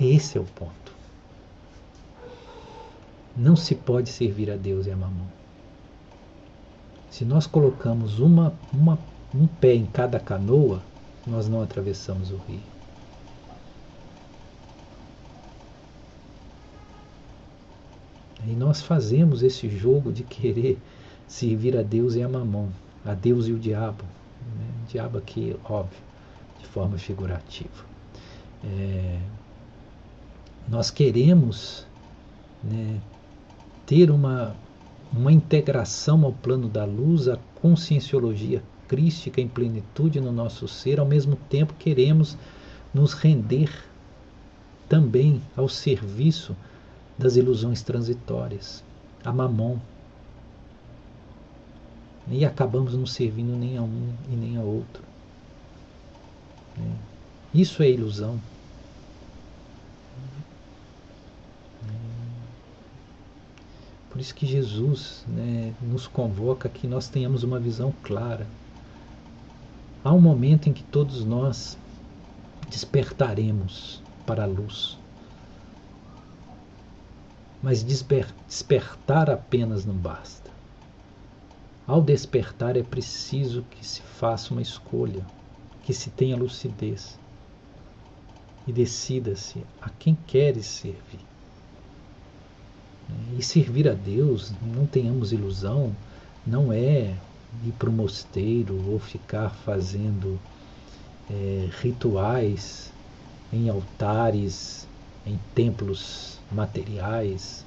Esse 0.01 0.39
é 0.39 0.41
o 0.41 0.45
ponto. 0.45 0.93
Não 3.37 3.55
se 3.55 3.75
pode 3.75 4.09
servir 4.09 4.51
a 4.51 4.57
Deus 4.57 4.87
e 4.87 4.91
a 4.91 4.97
mamão. 4.97 5.27
Se 7.11 7.25
nós 7.25 7.47
colocamos 7.47 8.19
uma, 8.19 8.55
uma 8.73 8.99
um 9.35 9.47
pé 9.47 9.75
em 9.75 9.85
cada 9.85 10.19
canoa, 10.19 10.81
nós 11.27 11.49
não 11.49 11.63
atravessamos 11.63 12.31
o 12.31 12.37
rio. 12.37 12.78
E 18.49 18.55
nós 18.55 18.81
fazemos 18.81 19.43
esse 19.43 19.69
jogo 19.69 20.11
de 20.11 20.23
querer 20.23 20.79
servir 21.27 21.77
a 21.77 21.83
Deus 21.83 22.15
e 22.15 22.23
a 22.23 22.29
mamão, 22.29 22.71
a 23.05 23.13
Deus 23.13 23.47
e 23.47 23.53
o 23.53 23.59
diabo. 23.59 24.05
Né? 24.57 24.65
O 24.85 24.91
diabo 24.91 25.19
aqui, 25.19 25.55
óbvio, 25.65 25.99
de 26.59 26.67
forma 26.67 26.97
figurativa. 26.97 27.85
É, 28.65 29.19
nós 30.67 30.91
queremos 30.91 31.87
né, 32.65 32.99
ter 33.85 34.11
uma, 34.11 34.57
uma 35.13 35.31
integração 35.31 36.25
ao 36.25 36.33
plano 36.33 36.71
da 36.71 36.87
luz, 36.87 37.29
a 37.29 37.39
conscienciologia 37.61 38.63
crística 38.89 39.43
em 39.43 39.47
plenitude 39.47 40.23
no 40.23 40.33
nosso 40.33 40.67
ser, 40.67 40.99
ao 40.99 41.07
mesmo 41.07 41.37
tempo 41.51 41.75
queremos 41.79 42.35
nos 42.95 43.13
render 43.13 43.71
também 44.89 45.43
ao 45.55 45.69
serviço 45.69 46.57
das 47.19 47.37
ilusões 47.37 47.83
transitórias, 47.83 48.83
a 49.25 49.33
mamon. 49.33 49.79
E 52.31 52.45
acabamos 52.45 52.95
não 52.95 53.07
servindo 53.07 53.57
nem 53.57 53.79
a 53.79 53.83
um 53.83 54.13
e 54.31 54.37
nem 54.37 54.57
a 54.59 54.61
outro. 54.61 55.03
Né? 56.77 56.95
Isso 57.55 57.83
é 57.83 57.91
ilusão. 57.91 58.39
Por 64.11 64.21
isso 64.21 64.35
que 64.35 64.47
Jesus 64.47 65.25
né, 65.27 65.73
nos 65.81 66.07
convoca 66.07 66.69
que 66.69 66.87
nós 66.87 67.09
tenhamos 67.09 67.43
uma 67.43 67.59
visão 67.59 67.93
clara 68.03 68.47
Há 70.05 70.13
um 70.13 70.21
momento 70.21 70.69
em 70.69 70.73
que 70.73 70.83
todos 70.85 71.25
nós 71.25 71.77
despertaremos 72.71 74.01
para 74.25 74.45
a 74.45 74.47
luz. 74.47 74.98
Mas 77.63 77.83
despertar 77.83 79.31
apenas 79.31 79.85
não 79.85 79.95
basta. 79.95 80.51
Ao 81.87 82.03
despertar 82.03 82.77
é 82.77 82.83
preciso 82.83 83.65
que 83.71 83.85
se 83.85 84.03
faça 84.03 84.53
uma 84.53 84.63
escolha, 84.63 85.25
que 85.83 85.95
se 85.95 86.11
tenha 86.11 86.37
lucidez 86.37 87.19
e 88.67 88.73
decida-se 88.73 89.65
a 89.81 89.89
quem 89.89 90.15
queres 90.27 90.67
servir. 90.67 91.21
E 93.39 93.43
servir 93.43 93.89
a 93.89 93.95
Deus, 93.95 94.53
não 94.61 94.87
tenhamos 94.87 95.33
ilusão, 95.33 95.97
não 96.47 96.71
é 96.71 97.15
ir 97.65 97.73
para 97.79 97.89
o 97.89 97.93
mosteiro 97.93 98.79
ou 98.91 98.99
ficar 98.99 99.49
fazendo 99.49 100.39
é, 101.31 101.71
rituais 101.81 102.93
em 103.51 103.71
altares, 103.71 104.87
em 105.29 105.39
templos 105.55 106.39
materiais. 106.51 107.65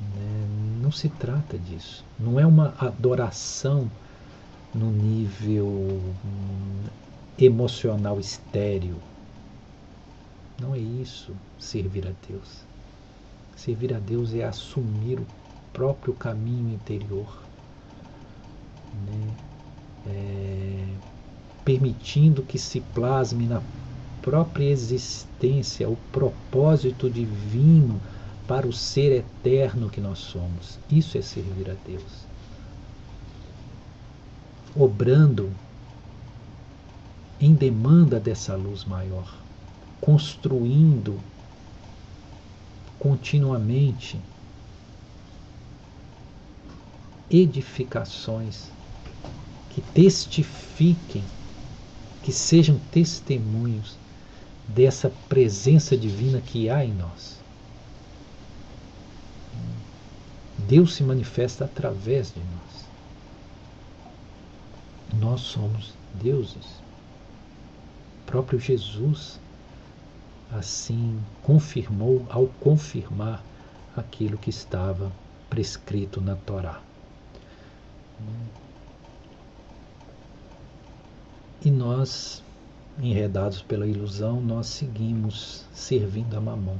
Né? 0.00 0.78
Não 0.82 0.90
se 0.90 1.08
trata 1.08 1.58
disso. 1.58 2.04
Não 2.18 2.38
é 2.38 2.46
uma 2.46 2.74
adoração 2.78 3.90
no 4.74 4.90
nível 4.90 5.66
hum, 5.66 6.84
emocional 7.38 8.18
estéreo. 8.18 8.96
Não 10.60 10.74
é 10.74 10.78
isso 10.78 11.32
servir 11.58 12.06
a 12.06 12.12
Deus. 12.28 12.64
Servir 13.56 13.94
a 13.94 13.98
Deus 13.98 14.34
é 14.34 14.44
assumir 14.44 15.18
o 15.18 15.26
próprio 15.72 16.14
caminho 16.14 16.74
interior 16.74 17.48
né? 19.06 19.34
é, 20.06 20.84
permitindo 21.64 22.42
que 22.42 22.58
se 22.58 22.80
plasme 22.80 23.46
na 23.46 23.62
própria 24.28 24.68
existência 24.68 25.88
o 25.88 25.96
propósito 26.12 27.08
divino 27.08 27.98
para 28.46 28.66
o 28.66 28.72
ser 28.74 29.10
eterno 29.10 29.88
que 29.88 30.02
nós 30.02 30.18
somos. 30.18 30.78
Isso 30.90 31.16
é 31.16 31.22
servir 31.22 31.70
a 31.70 31.74
Deus. 31.86 32.26
Obrando 34.76 35.50
em 37.40 37.54
demanda 37.54 38.20
dessa 38.20 38.54
luz 38.54 38.84
maior, 38.84 39.34
construindo 39.98 41.18
continuamente 42.98 44.20
edificações 47.30 48.70
que 49.70 49.80
testifiquem, 49.80 51.24
que 52.22 52.30
sejam 52.30 52.78
testemunhos 52.92 53.96
dessa 54.68 55.10
presença 55.28 55.96
divina 55.96 56.40
que 56.40 56.68
há 56.68 56.84
em 56.84 56.92
nós. 56.92 57.38
Deus 60.68 60.94
se 60.94 61.02
manifesta 61.02 61.64
através 61.64 62.32
de 62.32 62.40
nós. 62.40 62.84
Nós 65.18 65.40
somos 65.40 65.94
deuses. 66.14 66.66
O 68.22 68.26
próprio 68.26 68.60
Jesus 68.60 69.40
assim 70.52 71.18
confirmou 71.42 72.26
ao 72.28 72.46
confirmar 72.60 73.42
aquilo 73.96 74.38
que 74.38 74.50
estava 74.50 75.12
prescrito 75.48 76.20
na 76.20 76.36
Torá. 76.36 76.80
E 81.64 81.70
nós, 81.70 82.42
enredados 83.00 83.62
pela 83.62 83.86
ilusão, 83.86 84.40
nós 84.40 84.66
seguimos 84.66 85.64
servindo 85.72 86.36
a 86.36 86.40
mamão. 86.40 86.78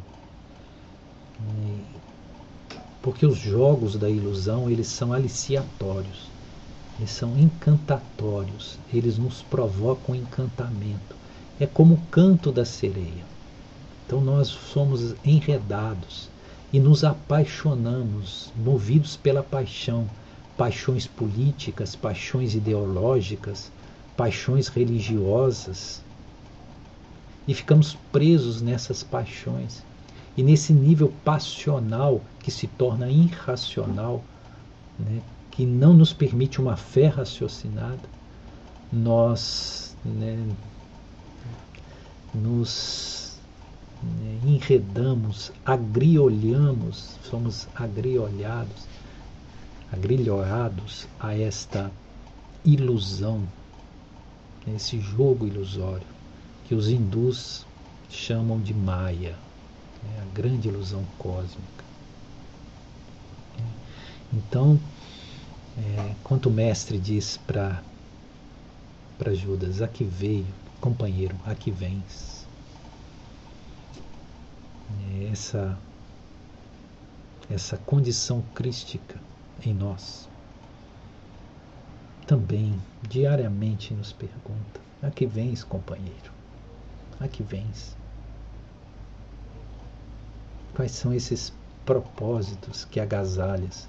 Porque 3.00 3.24
os 3.24 3.38
jogos 3.38 3.96
da 3.96 4.10
ilusão, 4.10 4.68
eles 4.68 4.88
são 4.88 5.12
aliciatórios, 5.12 6.28
eles 6.98 7.10
são 7.10 7.38
encantatórios, 7.38 8.78
eles 8.92 9.16
nos 9.16 9.42
provocam 9.42 10.14
encantamento. 10.14 11.16
É 11.60 11.66
como 11.66 11.94
o 11.94 12.02
canto 12.10 12.50
da 12.50 12.64
sereia. 12.64 13.24
Então 14.06 14.20
nós 14.20 14.48
somos 14.48 15.14
enredados 15.24 16.28
e 16.72 16.80
nos 16.80 17.04
apaixonamos, 17.04 18.52
movidos 18.56 19.16
pela 19.16 19.42
paixão, 19.42 20.08
paixões 20.56 21.06
políticas, 21.06 21.94
paixões 21.94 22.54
ideológicas, 22.54 23.70
paixões 24.16 24.66
religiosas 24.66 26.02
e 27.48 27.54
ficamos 27.54 27.96
presos 28.12 28.60
nessas 28.60 29.02
paixões. 29.02 29.82
E 30.36 30.42
nesse 30.42 30.70
nível 30.70 31.10
passional 31.24 32.20
que 32.40 32.50
se 32.50 32.66
torna 32.66 33.10
irracional, 33.10 34.22
né, 34.98 35.22
que 35.50 35.64
não 35.64 35.94
nos 35.94 36.12
permite 36.12 36.60
uma 36.60 36.76
fé 36.76 37.06
raciocinada, 37.06 38.02
nós 38.92 39.96
né, 40.04 40.46
nos 42.34 43.40
né, 44.02 44.38
enredamos, 44.44 45.50
agriolhamos, 45.64 47.16
somos 47.22 47.66
agriolhados, 47.74 48.86
agrilhoados 49.90 51.08
a 51.18 51.34
esta 51.34 51.90
ilusão, 52.62 53.42
esse 54.66 55.00
jogo 55.00 55.46
ilusório 55.46 56.17
que 56.68 56.74
os 56.74 56.90
hindus 56.90 57.66
chamam 58.10 58.60
de 58.60 58.74
Maya, 58.74 59.38
né, 60.02 60.20
a 60.20 60.34
grande 60.34 60.68
ilusão 60.68 61.02
cósmica. 61.18 61.84
Então, 64.30 64.78
é, 65.78 66.14
quanto 66.22 66.50
o 66.50 66.52
mestre 66.52 66.98
diz 66.98 67.38
para 67.38 67.82
Judas, 69.32 69.80
aqui 69.80 70.04
veio, 70.04 70.46
companheiro, 70.78 71.34
aqui 71.46 71.70
vens. 71.70 72.46
É 75.10 75.28
essa, 75.32 75.78
essa 77.50 77.78
condição 77.78 78.44
crística 78.54 79.18
em 79.64 79.72
nós 79.72 80.28
também 82.26 82.78
diariamente 83.08 83.94
nos 83.94 84.12
pergunta: 84.12 84.80
aqui 85.02 85.24
vens, 85.24 85.64
companheiro? 85.64 86.37
Aqui 87.20 87.42
vens? 87.42 87.96
Quais 90.74 90.92
são 90.92 91.12
esses 91.12 91.52
propósitos 91.84 92.84
que 92.84 93.00
agasalhas 93.00 93.88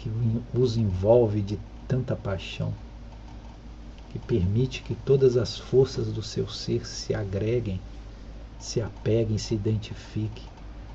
que 0.00 0.10
os 0.54 0.76
envolve 0.78 1.42
de 1.42 1.58
tanta 1.86 2.16
paixão, 2.16 2.72
que 4.08 4.18
permite 4.18 4.82
que 4.82 4.94
todas 4.94 5.36
as 5.36 5.58
forças 5.58 6.10
do 6.10 6.22
seu 6.22 6.48
ser 6.48 6.86
se 6.86 7.14
agreguem, 7.14 7.78
se 8.58 8.80
apeguem, 8.80 9.36
se 9.36 9.54
identifiquem 9.54 10.44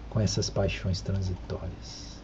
com 0.09 0.19
essas 0.19 0.49
paixões 0.49 1.01
transitórias. 1.01 2.15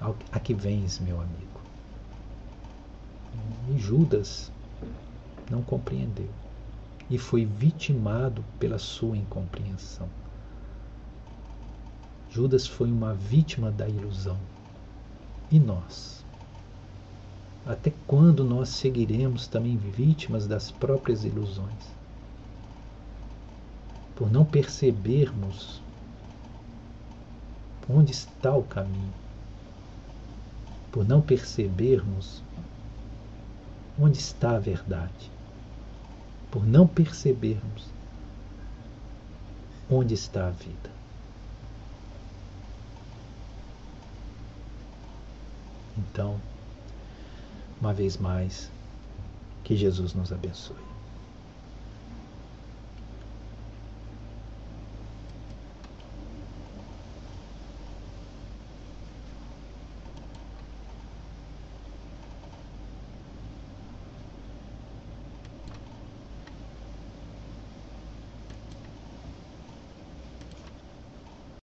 A 0.00 0.38
que 0.38 0.54
vens, 0.54 1.00
meu 1.00 1.20
amigo? 1.20 1.60
E 3.68 3.78
Judas 3.78 4.52
não 5.50 5.62
compreendeu 5.62 6.30
e 7.10 7.18
foi 7.18 7.44
vitimado 7.44 8.44
pela 8.58 8.78
sua 8.78 9.16
incompreensão. 9.16 10.08
Judas 12.30 12.66
foi 12.66 12.90
uma 12.92 13.14
vítima 13.14 13.70
da 13.70 13.88
ilusão. 13.88 14.38
E 15.50 15.58
nós? 15.58 16.24
Até 17.66 17.92
quando 18.06 18.44
nós 18.44 18.68
seguiremos 18.68 19.46
também 19.46 19.76
vítimas 19.76 20.46
das 20.46 20.70
próprias 20.70 21.24
ilusões? 21.24 21.96
Por 24.14 24.30
não 24.30 24.44
percebermos 24.44 25.80
onde 27.88 28.12
está 28.12 28.54
o 28.54 28.62
caminho, 28.62 29.12
por 30.90 31.06
não 31.06 31.20
percebermos 31.20 32.42
onde 33.98 34.18
está 34.18 34.56
a 34.56 34.58
verdade 34.58 35.38
por 36.50 36.66
não 36.66 36.86
percebermos 36.86 37.86
onde 39.90 40.14
está 40.14 40.48
a 40.48 40.50
vida. 40.50 40.90
Então, 45.96 46.40
uma 47.80 47.92
vez 47.92 48.16
mais, 48.16 48.70
que 49.64 49.76
Jesus 49.76 50.14
nos 50.14 50.32
abençoe. 50.32 50.87